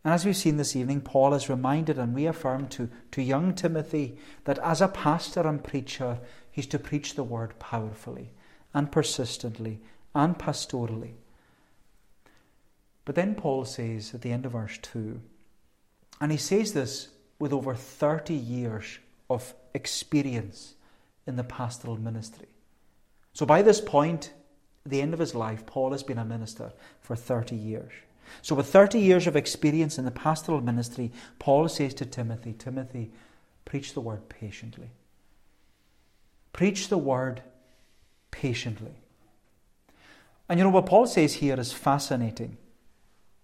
And 0.04 0.14
as 0.14 0.26
we've 0.26 0.36
seen 0.36 0.58
this 0.58 0.76
evening, 0.76 1.02
Paul 1.02 1.34
has 1.34 1.50
reminded 1.50 2.00
and 2.00 2.16
reaffirmed 2.16 2.72
to, 2.72 2.90
to 3.12 3.22
young 3.22 3.54
Timothy 3.54 4.18
that 4.46 4.58
as 4.60 4.82
a 4.82 4.88
pastor 4.88 5.42
and 5.42 5.64
preacher, 5.64 6.20
he's 6.50 6.68
to 6.68 6.80
preach 6.80 7.14
the 7.14 7.24
word 7.24 7.58
powerfully 7.60 8.32
and 8.74 8.92
persistently 8.92 9.80
and 10.16 10.38
pastorally. 10.38 11.14
But 13.06 13.16
then 13.16 13.36
Paul 13.36 13.66
says 13.66 14.14
at 14.14 14.22
the 14.22 14.32
end 14.32 14.46
of 14.46 14.54
verse 14.54 14.80
2, 14.82 15.22
and 16.20 16.32
he 16.32 16.38
says 16.38 16.74
this 16.74 17.10
with 17.40 17.54
over 17.54 17.76
30 17.76 18.34
years 18.34 19.00
of 19.30 19.54
experience 19.74 20.76
in 21.28 21.36
the 21.36 21.44
pastoral 21.44 21.98
ministry. 21.98 22.48
So 23.34 23.46
by 23.46 23.62
this 23.62 23.82
point 23.82 24.34
the 24.86 25.02
end 25.02 25.14
of 25.14 25.20
his 25.20 25.36
life, 25.36 25.66
Paul 25.66 25.92
has 25.92 26.04
been 26.04 26.18
a 26.18 26.26
minister 26.26 26.74
for 27.02 27.16
30 27.16 27.56
years. 27.56 27.92
So, 28.42 28.56
with 28.56 28.68
30 28.68 29.00
years 29.00 29.28
of 29.28 29.36
experience 29.36 29.98
in 29.98 30.06
the 30.06 30.12
pastoral 30.12 30.62
ministry, 30.62 31.12
Paul 31.40 31.68
says 31.68 31.94
to 31.96 32.06
Timothy, 32.06 32.54
Timothy, 32.54 33.12
preach 33.66 33.94
the 33.94 34.02
word 34.02 34.30
patiently. 34.30 34.92
Preach 36.54 36.90
the 36.90 36.98
word 36.98 37.42
patiently. 38.32 38.96
And 40.50 40.60
you 40.60 40.64
know 40.64 40.70
what 40.70 40.86
Paul 40.86 41.08
says 41.08 41.36
here 41.36 41.60
is 41.60 41.72
fascinating 41.72 42.58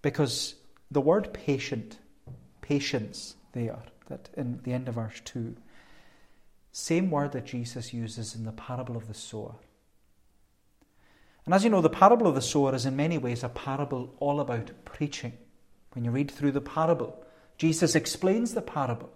because 0.02 0.56
the 0.91 1.02
word 1.02 1.34
patient, 1.34 2.00
patience, 2.62 3.36
there, 3.54 3.80
that 4.08 4.30
in 4.36 4.60
the 4.63 4.73
end 4.73 4.88
of 4.89 4.95
verse 4.95 5.21
2, 5.23 5.56
same 6.71 7.10
word 7.10 7.32
that 7.32 7.45
Jesus 7.45 7.93
uses 7.93 8.36
in 8.36 8.43
the 8.43 8.52
parable 8.52 8.97
of 8.97 9.08
the 9.08 9.13
sower. 9.13 9.56
And 11.48 11.54
as 11.54 11.64
you 11.64 11.70
know, 11.70 11.80
the 11.80 11.90
parable 11.90 12.28
of 12.28 12.36
the 12.36 12.42
sower 12.42 12.76
is 12.76 12.86
in 12.86 12.98
many 12.98 13.18
ways 13.18 13.42
a 13.42 13.48
parable 13.48 14.14
all 14.20 14.42
about 14.42 14.70
preaching. 14.84 15.32
When 15.94 16.04
you 16.04 16.12
read 16.12 16.30
through 16.30 16.52
the 16.52 16.60
parable, 16.60 17.24
Jesus 17.58 17.96
explains 17.96 18.54
the 18.54 18.62
parable. 18.62 19.10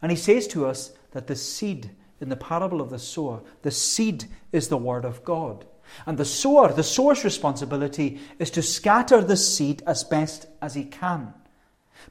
And 0.00 0.12
he 0.12 0.16
says 0.16 0.46
to 0.48 0.66
us 0.66 0.92
that 1.10 1.26
the 1.26 1.34
seed 1.34 1.90
in 2.20 2.28
the 2.28 2.36
parable 2.36 2.80
of 2.80 2.90
the 2.90 3.00
sower, 3.00 3.42
the 3.62 3.72
seed 3.72 4.26
is 4.52 4.68
the 4.68 4.76
word 4.76 5.04
of 5.04 5.24
God. 5.24 5.64
And 6.06 6.16
the 6.16 6.24
sower, 6.24 6.72
the 6.72 6.84
sower's 6.84 7.24
responsibility 7.24 8.20
is 8.38 8.52
to 8.52 8.62
scatter 8.62 9.20
the 9.20 9.36
seed 9.36 9.82
as 9.84 10.04
best 10.04 10.46
as 10.62 10.74
he 10.74 10.84
can. 10.84 11.34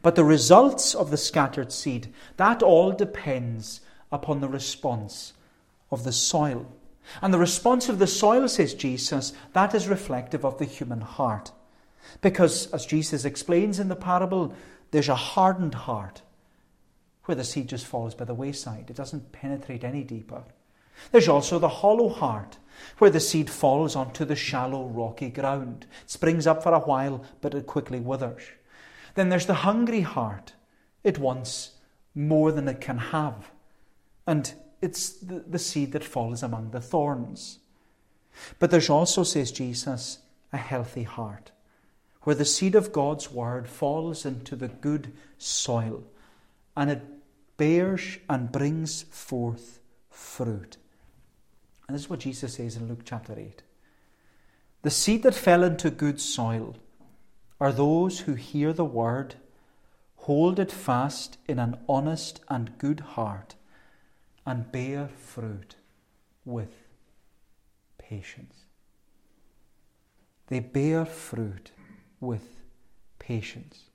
But 0.02 0.16
the 0.16 0.26
results 0.26 0.94
of 0.94 1.10
the 1.10 1.16
scattered 1.16 1.72
seed, 1.72 2.14
that 2.36 2.62
all 2.62 2.92
depends 2.92 3.80
upon 4.12 4.42
the 4.42 4.50
response 4.50 5.32
of 5.90 6.04
the 6.04 6.12
soil. 6.12 6.70
And 7.22 7.34
the 7.34 7.40
response 7.40 7.90
of 7.90 8.00
the 8.00 8.08
soil, 8.08 8.48
says 8.48 8.74
Jesus, 8.74 9.34
that 9.54 9.76
is 9.76 9.88
reflective 9.88 10.46
of 10.46 10.58
the 10.58 10.66
human 10.66 11.02
heart. 11.02 11.52
Because, 12.22 12.72
as 12.72 12.86
Jesus 12.86 13.26
explains 13.26 13.80
in 13.80 13.88
the 13.88 13.96
parable, 13.96 14.54
there's 14.92 15.10
a 15.10 15.16
hardened 15.16 15.74
heart 15.74 16.22
where 17.26 17.36
the 17.36 17.44
seed 17.44 17.70
just 17.70 17.86
falls 17.86 18.16
by 18.16 18.26
the 18.26 18.34
wayside. 18.34 18.90
It 18.90 18.96
doesn't 18.96 19.32
penetrate 19.32 19.84
any 19.84 20.04
deeper. 20.04 20.44
There's 21.12 21.28
also 21.28 21.60
the 21.60 21.70
hollow 21.70 22.10
heart, 22.10 22.58
where 22.98 23.10
the 23.10 23.20
seed 23.20 23.50
falls 23.50 23.96
onto 23.96 24.26
the 24.26 24.36
shallow, 24.36 24.88
rocky 24.88 25.30
ground. 25.30 25.88
It 26.04 26.12
springs 26.12 26.46
up 26.46 26.64
for 26.64 26.74
a 26.74 26.80
while, 26.80 27.24
but 27.42 27.54
it 27.54 27.66
quickly 27.66 28.00
withers. 28.00 28.44
Then 29.16 29.30
there's 29.30 29.46
the 29.46 29.54
hungry 29.54 30.02
heart. 30.02 30.54
It 31.04 31.20
wants 31.20 31.72
more 32.16 32.52
than 32.52 32.68
it 32.68 32.82
can 32.82 32.98
have. 32.98 33.52
And 34.28 34.54
it's 34.84 35.12
the, 35.12 35.40
the 35.40 35.60
seed 35.60 35.94
that 35.94 36.04
falls 36.04 36.44
among 36.44 36.72
the 36.72 36.82
thorns. 36.82 37.60
But 38.60 38.70
there's 38.70 38.90
also, 38.90 39.24
says 39.24 39.50
Jesus, 39.50 40.20
a 40.52 40.58
healthy 40.58 41.04
heart, 41.04 41.52
where 42.24 42.36
the 42.36 42.44
seed 42.44 42.76
of 42.76 42.92
God's 42.92 43.32
word 43.32 43.70
falls 43.70 44.26
into 44.26 44.58
the 44.58 44.68
good 44.68 45.14
soil 45.38 46.04
and 46.76 46.92
it 46.92 47.02
bears 47.56 48.18
and 48.30 48.52
brings 48.52 49.04
forth 49.04 49.80
fruit. 50.10 50.76
And 51.88 51.96
this 51.96 52.04
is 52.04 52.10
what 52.10 52.20
Jesus 52.20 52.56
says 52.56 52.76
in 52.76 52.90
Luke 52.90 53.04
chapter 53.06 53.40
8. 53.40 53.64
The 54.82 54.92
seed 54.92 55.24
that 55.24 55.36
fell 55.36 55.64
into 55.64 55.92
good 55.92 56.20
soil 56.20 56.76
are 57.62 57.72
those 57.72 58.22
who 58.22 58.34
hear 58.34 58.74
the 58.74 58.84
word, 58.84 59.36
hold 60.18 60.60
it 60.60 60.74
fast 60.74 61.38
in 61.48 61.58
an 61.58 61.78
honest 61.88 62.42
and 62.50 62.78
good 62.78 63.00
heart 63.00 63.56
and 64.46 64.72
bear 64.72 65.08
fruit 65.08 65.76
with 66.46 66.74
patience. 67.98 68.66
They 70.48 70.60
bear 70.60 71.06
fruit 71.06 71.72
with 72.20 72.60
patience. 73.20 73.90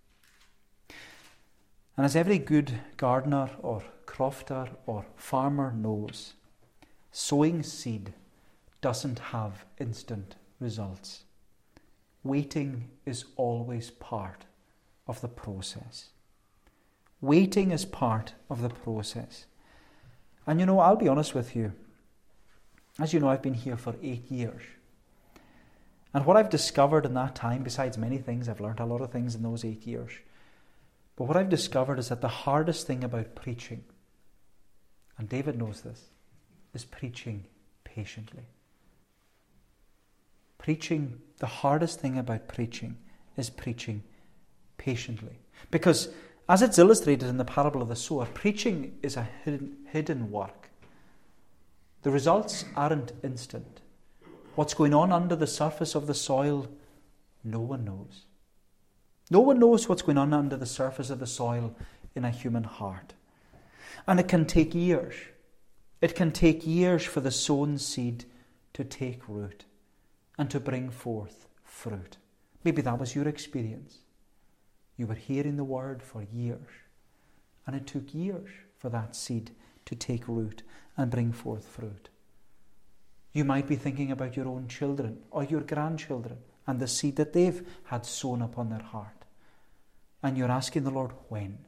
And 1.97 2.05
as 2.05 2.17
every 2.17 2.39
good 2.39 2.81
gardener 2.97 3.51
or 3.61 3.83
crofter 4.07 4.69
or 4.87 5.05
farmer 5.17 5.73
knows, 5.73 6.35
sowing 7.11 7.63
seed 7.63 8.15
doesn't 8.81 9.19
have 9.19 9.65
instant 9.79 10.37
results. 10.61 11.25
Waiting 12.23 12.89
is 13.05 13.25
always 13.37 13.91
part 13.91 14.47
of 15.07 15.21
the 15.21 15.29
process. 15.29 16.11
Waiting 17.21 17.73
is 17.73 17.85
part 17.85 18.35
of 18.49 18.63
the 18.63 18.69
process. 18.69 19.47
And 20.49 20.59
you 20.59 20.65
know, 20.65 20.81
I'll 20.81 20.97
be 20.97 21.09
honest 21.09 21.35
with 21.35 21.55
you. 21.55 21.75
As 22.99 23.13
you 23.13 23.21
know, 23.21 23.29
I've 23.29 23.43
been 23.43 23.53
here 23.53 23.77
for 23.77 23.95
eight 24.03 24.31
years. 24.31 24.63
And 26.15 26.25
what 26.25 26.39
I've 26.39 26.49
discovered 26.49 27.05
in 27.05 27.13
that 27.15 27.35
time, 27.35 27.63
besides 27.63 27.99
many 27.99 28.17
things, 28.17 28.49
I've 28.49 28.59
learned 28.59 28.81
a 28.81 28.87
lot 28.87 29.03
of 29.03 29.13
things 29.13 29.35
in 29.35 29.43
those 29.43 29.63
eight 29.63 29.87
years. 29.87 30.11
But 31.17 31.25
what 31.25 31.37
I've 31.37 31.51
discovered 31.51 31.99
is 31.99 32.09
that 32.09 32.23
the 32.23 32.29
hardest 32.29 32.87
thing 32.87 33.05
about 33.05 33.35
preaching, 33.35 33.85
and 35.19 35.29
David 35.29 35.59
knows 35.59 35.83
this, 35.83 36.07
is 36.73 36.87
preaching 36.87 37.45
patiently. 37.85 38.47
Preaching, 40.57 41.21
the 41.41 41.47
hardest 41.47 42.01
thing 42.01 42.17
about 42.17 42.49
preaching 42.49 42.97
is 43.37 43.51
preaching 43.51 44.03
patiently. 44.79 45.41
Because 45.71 46.09
as 46.49 46.63
it's 46.63 46.79
illustrated 46.79 47.29
in 47.29 47.37
the 47.37 47.45
parable 47.45 47.83
of 47.83 47.89
the 47.89 47.97
sower, 47.97 48.25
preaching 48.25 48.97
is 49.03 49.17
a 49.17 49.29
hidden, 49.45 49.77
hidden 49.92 50.31
work. 50.31 50.70
The 52.03 52.11
results 52.11 52.64
aren't 52.77 53.12
instant. 53.22 53.81
What's 54.55 54.74
going 54.74 54.94
on 54.94 55.12
under 55.12 55.37
the 55.37 55.46
surface 55.46 55.94
of 55.94 56.07
the 56.07 56.14
soil, 56.14 56.68
no 57.44 57.61
one 57.61 57.85
knows. 57.85 58.27
No 59.31 59.40
one 59.40 59.59
knows 59.59 59.88
what's 59.88 60.03
going 60.03 60.18
on 60.18 60.33
under 60.33 60.57
the 60.57 60.66
surface 60.66 61.11
of 61.11 61.18
the 61.18 61.27
soil 61.27 61.74
in 62.14 62.24
a 62.24 62.31
human 62.31 62.64
heart. 62.64 63.14
And 64.07 64.18
it 64.18 64.29
can 64.29 64.46
take 64.46 64.74
years. 64.74 65.14
It 66.01 66.14
can 66.14 66.33
take 66.33 66.66
years 66.66 67.05
for 67.05 67.20
the 67.20 67.31
sown 67.31 67.79
seed 67.79 68.24
to 68.72 68.85
take 68.85 69.29
root 69.29 69.64
and 70.38 70.51
to 70.51 70.61
bring 70.61 70.90
forth 70.90 71.46
fruit. 71.62 72.16
Maybe 72.64 72.83
that 72.83 72.98
was 72.98 73.14
your 73.14 73.29
experience. 73.29 73.98
You 74.96 75.07
were 75.07 75.14
hearing 75.14 75.57
the 75.57 75.64
word 75.64 76.03
for 76.03 76.22
years, 76.22 76.70
and 77.66 77.77
it 77.77 77.87
took 77.87 78.14
years 78.14 78.51
for 78.77 78.88
that 78.88 79.14
seed 79.14 79.51
to 79.88 79.96
take 79.96 80.29
root 80.29 80.62
and 80.98 81.11
bring 81.11 81.33
forth 81.33 81.66
fruit. 81.66 82.11
You 83.33 83.44
might 83.44 83.66
be 83.66 83.77
thinking 83.77 84.11
about 84.11 84.37
your 84.37 84.46
own 84.46 84.68
children 84.68 85.22
or 85.31 85.44
your 85.44 85.62
grandchildren 85.62 86.38
and 86.66 86.79
the 86.79 86.87
seed 86.87 87.16
that 87.16 87.33
they've 87.33 87.66
had 87.85 88.05
sown 88.05 88.42
upon 88.42 88.68
their 88.68 88.83
heart. 88.83 89.24
And 90.22 90.37
you're 90.37 90.51
asking 90.51 90.85
the 90.85 90.90
Lord, 90.90 91.12
when? 91.29 91.59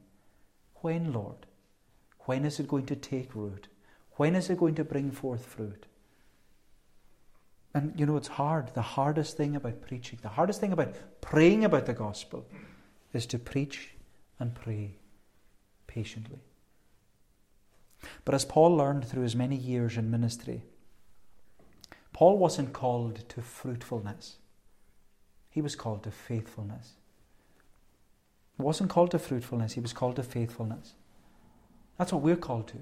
When, 0.83 1.15
Lord? 1.15 1.47
When 2.27 2.45
is 2.45 2.61
it 2.61 2.69
going 2.69 2.87
to 2.87 2.97
take 2.97 3.35
root? 3.35 3.69
When 4.17 4.35
is 4.35 4.51
it 4.51 4.59
going 4.59 4.75
to 4.75 4.85
bring 4.85 5.11
forth 5.11 5.47
fruit? 5.47 5.87
And 7.73 7.99
you 7.99 8.05
know, 8.05 8.19
it's 8.19 8.29
hard. 8.29 8.75
The 8.75 8.83
hardest 8.83 9.39
thing 9.39 9.57
about 9.57 9.81
preaching, 9.81 10.19
the 10.21 10.29
hardest 10.29 10.61
thing 10.61 10.73
about 10.73 10.95
praying 11.23 11.65
about 11.65 11.87
the 11.87 11.95
gospel 11.95 12.47
is 13.15 13.25
to 13.27 13.39
preach 13.39 13.95
and 14.39 14.55
pray 14.55 14.99
patiently. 15.87 16.43
But 18.25 18.35
as 18.35 18.45
Paul 18.45 18.77
learned 18.77 19.07
through 19.07 19.23
his 19.23 19.37
many 19.37 19.57
years 19.57 19.97
in 19.97 20.11
ministry, 20.11 20.63
Paul 22.13 22.39
wasn't 22.39 22.73
called 22.73 23.29
to 23.29 23.43
fruitfulness, 23.43 24.37
he 25.51 25.61
was 25.61 25.75
called 25.75 26.03
to 26.05 26.11
faithfulness. 26.11 26.93
He 28.57 28.63
wasn't 28.63 28.91
called 28.91 29.11
to 29.13 29.19
fruitfulness, 29.19 29.73
he 29.73 29.81
was 29.81 29.93
called 29.93 30.17
to 30.17 30.23
faithfulness. 30.23 30.95
That's 31.99 32.13
what 32.13 32.23
we're 32.23 32.37
called 32.37 32.69
to. 32.69 32.79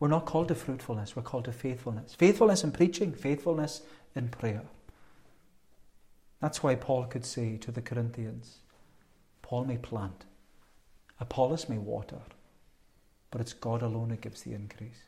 We're 0.00 0.08
not 0.08 0.26
called 0.26 0.48
to 0.48 0.54
fruitfulness, 0.54 1.16
we're 1.16 1.22
called 1.22 1.44
to 1.46 1.52
faithfulness. 1.52 2.14
Faithfulness 2.14 2.64
in 2.64 2.72
preaching, 2.72 3.12
faithfulness 3.12 3.82
in 4.14 4.28
prayer. 4.28 4.62
That's 6.40 6.62
why 6.62 6.74
Paul 6.74 7.04
could 7.04 7.24
say 7.24 7.56
to 7.58 7.70
the 7.70 7.80
Corinthians, 7.80 8.58
Paul 9.40 9.64
may 9.64 9.78
plant, 9.78 10.24
Apollos 11.20 11.68
may 11.68 11.78
water, 11.78 12.18
but 13.34 13.40
it's 13.40 13.52
God 13.52 13.82
alone 13.82 14.10
who 14.10 14.16
gives 14.16 14.42
the 14.42 14.52
increase. 14.52 15.02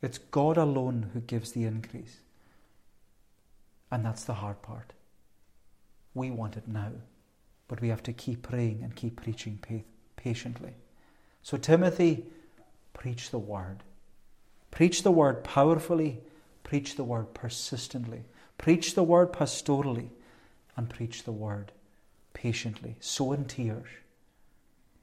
It's 0.00 0.18
God 0.18 0.56
alone 0.56 1.10
who 1.12 1.18
gives 1.18 1.50
the 1.50 1.64
increase. 1.64 2.18
And 3.90 4.04
that's 4.04 4.22
the 4.22 4.34
hard 4.34 4.62
part. 4.62 4.92
We 6.14 6.30
want 6.30 6.56
it 6.56 6.68
now, 6.68 6.92
but 7.66 7.80
we 7.80 7.88
have 7.88 8.04
to 8.04 8.12
keep 8.12 8.42
praying 8.42 8.82
and 8.84 8.94
keep 8.94 9.20
preaching 9.20 9.58
patiently. 10.14 10.74
So, 11.42 11.56
Timothy, 11.56 12.26
preach 12.94 13.30
the 13.30 13.40
word. 13.40 13.82
Preach 14.70 15.02
the 15.02 15.10
word 15.10 15.42
powerfully, 15.42 16.20
preach 16.62 16.94
the 16.94 17.02
word 17.02 17.34
persistently, 17.34 18.22
preach 18.56 18.94
the 18.94 19.02
word 19.02 19.32
pastorally, 19.32 20.10
and 20.76 20.88
preach 20.88 21.24
the 21.24 21.32
word 21.32 21.72
patiently, 22.34 22.94
sow 23.00 23.32
in 23.32 23.46
tears, 23.46 23.88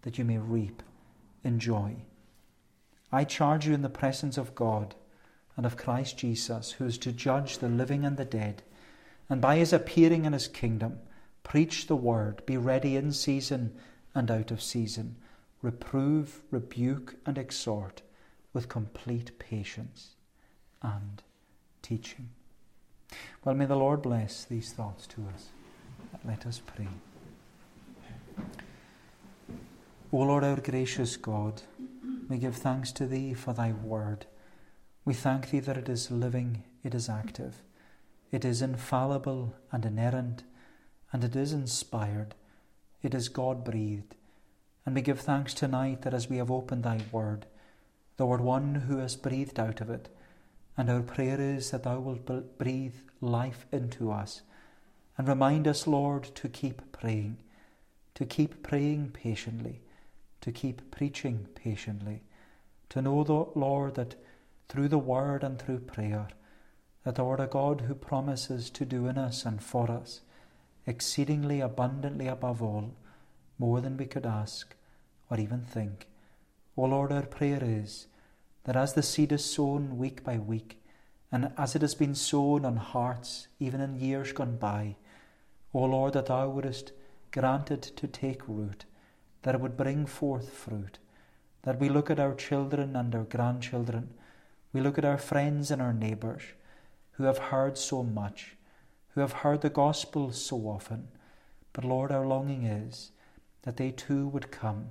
that 0.03 0.17
you 0.17 0.23
may 0.23 0.37
reap 0.37 0.81
in 1.47 1.59
joy. 1.59 1.95
I 3.11 3.23
charge 3.23 3.65
you 3.65 3.73
in 3.73 3.81
the 3.81 3.89
presence 3.89 4.37
of 4.37 4.53
God 4.53 4.93
and 5.55 5.65
of 5.65 5.77
Christ 5.77 6.17
Jesus, 6.17 6.73
who 6.73 6.85
is 6.85 6.97
to 6.99 7.11
judge 7.11 7.57
the 7.57 7.69
living 7.69 8.05
and 8.05 8.17
the 8.17 8.25
dead, 8.25 8.61
and 9.29 9.41
by 9.41 9.55
his 9.55 9.73
appearing 9.73 10.25
in 10.25 10.33
his 10.33 10.47
kingdom, 10.47 10.99
preach 11.43 11.87
the 11.87 11.95
word, 11.95 12.45
be 12.45 12.57
ready 12.57 12.95
in 12.95 13.11
season 13.11 13.73
and 14.13 14.29
out 14.29 14.51
of 14.51 14.61
season, 14.61 15.15
reprove, 15.61 16.41
rebuke, 16.51 17.15
and 17.25 17.37
exhort 17.37 18.01
with 18.53 18.69
complete 18.69 19.39
patience 19.39 20.15
and 20.81 21.23
teaching. 21.81 22.29
Well, 23.43 23.55
may 23.55 23.65
the 23.65 23.75
Lord 23.75 24.01
bless 24.01 24.43
these 24.43 24.73
thoughts 24.73 25.07
to 25.07 25.25
us. 25.33 25.47
Let 26.25 26.45
us 26.45 26.61
pray. 26.65 26.87
O 30.09 30.19
Lord, 30.19 30.45
our 30.45 30.55
gracious 30.55 31.17
God, 31.17 31.63
we 32.29 32.37
give 32.37 32.55
thanks 32.55 32.93
to 32.93 33.05
Thee 33.05 33.33
for 33.33 33.51
Thy 33.51 33.73
word. 33.73 34.25
We 35.03 35.13
thank 35.13 35.49
Thee 35.49 35.59
that 35.59 35.75
it 35.75 35.89
is 35.89 36.09
living, 36.09 36.63
it 36.81 36.95
is 36.95 37.09
active, 37.09 37.61
it 38.31 38.45
is 38.45 38.61
infallible 38.61 39.53
and 39.69 39.85
inerrant, 39.85 40.43
and 41.11 41.25
it 41.25 41.35
is 41.35 41.51
inspired, 41.51 42.35
it 43.03 43.13
is 43.13 43.27
God 43.27 43.65
breathed. 43.65 44.15
And 44.85 44.95
we 44.95 45.01
give 45.01 45.19
thanks 45.19 45.53
tonight 45.53 46.03
that 46.03 46.13
as 46.13 46.29
we 46.29 46.37
have 46.37 46.51
opened 46.51 46.83
Thy 46.85 47.01
word, 47.11 47.45
Thou 48.15 48.31
art 48.31 48.41
one 48.41 48.75
who 48.75 48.99
has 48.99 49.17
breathed 49.17 49.59
out 49.59 49.81
of 49.81 49.89
it, 49.89 50.07
and 50.77 50.89
our 50.89 51.01
prayer 51.01 51.41
is 51.41 51.71
that 51.71 51.83
Thou 51.83 51.99
wilt 51.99 52.57
breathe 52.57 52.95
life 53.19 53.65
into 53.73 54.09
us. 54.13 54.41
And 55.17 55.27
remind 55.27 55.67
us, 55.67 55.85
Lord, 55.85 56.23
to 56.35 56.47
keep 56.47 56.93
praying, 56.93 57.39
to 58.15 58.25
keep 58.25 58.63
praying 58.63 59.09
patiently, 59.09 59.81
to 60.41 60.51
keep 60.51 60.91
preaching 60.91 61.47
patiently, 61.55 62.23
to 62.89 63.01
know, 63.01 63.23
the 63.23 63.45
Lord, 63.59 63.95
that 63.95 64.15
through 64.69 64.87
the 64.87 64.97
word 64.97 65.43
and 65.43 65.59
through 65.59 65.79
prayer, 65.79 66.27
that 67.03 67.15
Thou 67.15 67.33
a 67.33 67.47
God 67.47 67.81
who 67.81 67.95
promises 67.95 68.69
to 68.71 68.85
do 68.85 69.07
in 69.07 69.17
us 69.17 69.45
and 69.45 69.63
for 69.63 69.89
us 69.89 70.21
exceedingly 70.87 71.59
abundantly 71.59 72.27
above 72.27 72.63
all, 72.63 72.95
more 73.59 73.81
than 73.81 73.97
we 73.97 74.05
could 74.05 74.25
ask 74.25 74.73
or 75.29 75.39
even 75.39 75.61
think. 75.61 76.07
O 76.77 76.83
Lord, 76.83 77.11
our 77.11 77.25
prayer 77.25 77.59
is 77.61 78.07
that 78.63 78.75
as 78.75 78.93
the 78.93 79.03
seed 79.03 79.31
is 79.31 79.43
sown 79.43 79.97
week 79.97 80.23
by 80.23 80.37
week, 80.37 80.81
and 81.31 81.51
as 81.57 81.75
it 81.75 81.81
has 81.81 81.95
been 81.95 82.15
sown 82.15 82.63
on 82.63 82.77
hearts 82.77 83.47
even 83.59 83.81
in 83.81 83.99
years 83.99 84.31
gone 84.31 84.55
by, 84.55 84.95
O 85.73 85.83
Lord, 85.83 86.13
that 86.13 86.27
Thou 86.27 86.49
wouldest 86.49 86.93
grant 87.31 87.69
it 87.69 87.81
to 87.81 88.07
take 88.07 88.47
root, 88.47 88.85
that 89.47 89.55
it 89.55 89.61
would 89.61 89.77
bring 89.77 90.05
forth 90.05 90.49
fruit, 90.49 90.97
that 91.63 91.79
we 91.79 91.87
look 91.87 92.11
at 92.11 92.19
our 92.19 92.33
children 92.33 92.97
and 92.97 93.15
our 93.15 93.23
grandchildren, 93.23 94.09
we 94.73 94.81
look 94.81 94.97
at 94.97 95.05
our 95.05 95.17
friends 95.17 95.71
and 95.71 95.81
our 95.81 95.93
neighbours 95.93 96.43
who 97.11 97.23
have 97.23 97.37
heard 97.37 97.77
so 97.77 98.03
much, 98.03 98.57
who 99.11 99.21
have 99.21 99.31
heard 99.31 99.61
the 99.61 99.69
gospel 99.69 100.33
so 100.33 100.57
often. 100.63 101.07
But 101.71 101.85
Lord, 101.85 102.11
our 102.11 102.27
longing 102.27 102.65
is 102.65 103.11
that 103.61 103.77
they 103.77 103.91
too 103.91 104.27
would 104.27 104.51
come, 104.51 104.87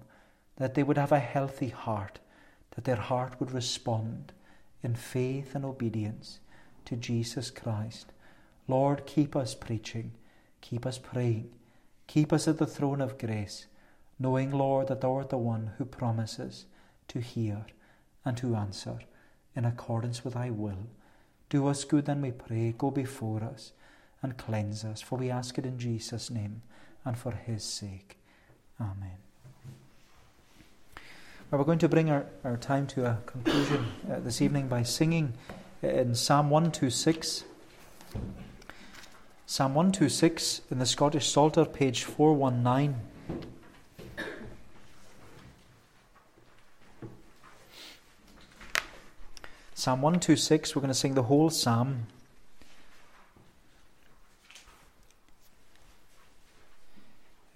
that 0.57 0.73
they 0.73 0.83
would 0.83 0.97
have 0.97 1.13
a 1.13 1.19
healthy 1.19 1.69
heart, 1.69 2.19
that 2.77 2.85
their 2.85 2.97
heart 2.97 3.39
would 3.39 3.53
respond 3.53 4.33
in 4.83 4.95
faith 4.95 5.55
and 5.55 5.67
obedience 5.67 6.39
to 6.87 6.97
Jesus 6.97 7.51
Christ. 7.51 8.15
Lord, 8.69 9.05
keep 9.05 9.37
us 9.37 9.55
preaching, 9.55 10.13
keep 10.63 10.87
us 10.87 10.97
praying, 10.97 11.51
keep 12.07 12.33
us 12.33 12.49
at 12.49 12.57
the 12.57 12.67
throne 12.67 13.03
of 13.03 13.19
grace, 13.19 13.67
knowing, 14.19 14.51
Lord, 14.51 14.89
that 14.89 15.01
Thou 15.01 15.15
art 15.17 15.31
the 15.31 15.39
one 15.39 15.73
who 15.79 15.85
promises 15.85 16.67
to 17.09 17.21
hear 17.21 17.67
and 18.25 18.37
to 18.39 18.57
answer 18.57 18.99
in 19.55 19.65
accordance 19.65 20.25
with 20.25 20.35
Thy 20.35 20.51
will. 20.51 20.89
Do 21.49 21.67
us 21.69 21.85
good, 21.85 22.07
then 22.07 22.23
we 22.23 22.33
pray. 22.33 22.75
Go 22.77 22.91
before 22.91 23.43
us 23.43 23.73
and 24.23 24.37
cleanse 24.37 24.85
us, 24.85 25.01
for 25.01 25.19
we 25.19 25.31
ask 25.31 25.59
it 25.59 25.67
in 25.67 25.79
Jesus' 25.79 26.31
name 26.31 26.63
and 27.05 27.17
for 27.17 27.33
His 27.33 27.63
sake. 27.63 28.19
Amen. 28.81 29.19
Well, 31.51 31.61
we're 31.61 31.65
going 31.65 31.79
to 31.79 31.89
bring 31.89 32.11
our, 32.11 32.27
our 32.43 32.57
time 32.57 32.89
to 32.89 33.07
a 33.07 33.19
conclusion 33.25 33.87
uh, 34.11 34.19
this 34.19 34.43
evening 34.43 34.67
by 34.67 34.83
singing 34.83 35.35
in 35.81 36.17
Psalm 36.17 36.51
126. 36.51 37.45
Psalm 39.47 39.75
126 39.75 40.63
in 40.73 40.81
the 40.81 40.87
Scottish 40.87 41.29
Psalter, 41.31 41.65
page 41.65 42.03
419. 42.03 42.97
Psalm 49.87 50.03
126, 50.03 50.75
we're 50.75 50.81
going 50.81 50.89
to 50.89 50.99
sing 50.99 51.15
the 51.15 51.23
whole 51.23 51.49
psalm. 51.49 52.09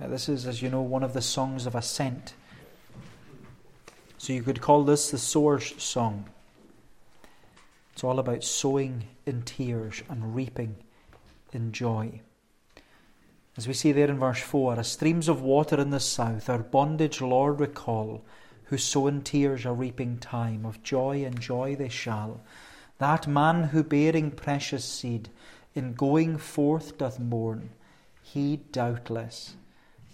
Uh, 0.01 0.07
this 0.07 0.29
is, 0.29 0.47
as 0.47 0.62
you 0.62 0.71
know, 0.71 0.81
one 0.81 1.03
of 1.03 1.12
the 1.12 1.23
songs 1.23 1.66
of 1.66 1.75
ascent. 1.75 2.35
So 4.16 4.33
you 4.33 4.45
could 4.45 4.61
call 4.61 4.85
this 4.85 5.11
the 5.11 5.19
sower's 5.19 5.75
song. 5.83 6.27
It's 7.95 8.05
all 8.05 8.21
about 8.21 8.45
sowing 8.45 9.09
in 9.27 9.43
tears 9.43 10.05
and 10.09 10.33
reaping 10.33 10.77
in 11.53 11.73
joy. 11.73 12.21
As 13.57 13.66
we 13.66 13.75
see 13.75 13.90
there 13.90 14.09
in 14.09 14.21
verse 14.21 14.40
4, 14.40 14.79
as 14.79 14.93
streams 14.93 15.29
of 15.29 15.43
water 15.43 15.81
in 15.81 15.90
the 15.90 15.99
south, 15.99 16.49
our 16.49 16.59
bondage, 16.59 17.21
Lord, 17.21 17.59
recall 17.59 18.23
who 18.70 18.78
sow 18.78 19.09
in 19.09 19.20
tears 19.20 19.64
a 19.64 19.72
reaping 19.72 20.16
time, 20.18 20.64
of 20.64 20.80
joy 20.85 21.24
and 21.24 21.40
joy 21.40 21.74
they 21.74 21.88
shall. 21.88 22.40
That 22.98 23.26
man 23.26 23.64
who 23.64 23.83
bearing 23.83 24.30
precious 24.30 24.85
seed, 24.85 25.28
in 25.74 25.92
going 25.92 26.38
forth 26.38 26.96
doth 26.96 27.18
mourn, 27.18 27.70
he 28.22 28.61
doubtless, 28.70 29.56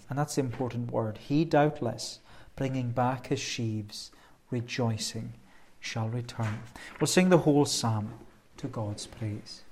and 0.09 0.19
that's 0.19 0.37
the 0.37 0.41
important 0.41 0.91
word, 0.91 1.19
he 1.19 1.45
doubtless, 1.45 2.21
bringing 2.57 2.93
back 2.93 3.27
his 3.27 3.41
sheaves, 3.41 4.11
rejoicing, 4.51 5.35
shall 5.79 6.09
return. 6.09 6.61
We'll 6.99 7.09
sing 7.09 7.29
the 7.29 7.39
whole 7.39 7.67
psalm 7.67 8.15
to 8.57 8.69
God's 8.69 9.07
praise. 9.07 9.65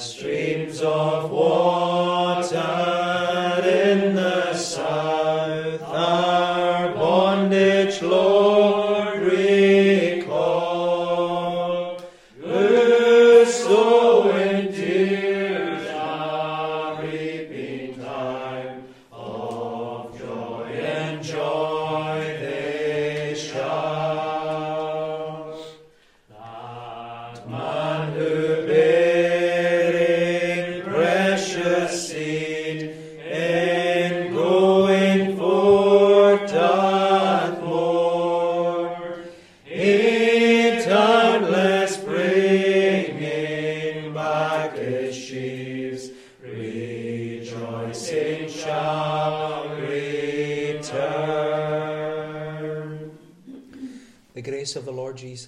Man 0.00 0.70
of 0.82 1.30
bearing 1.30 1.79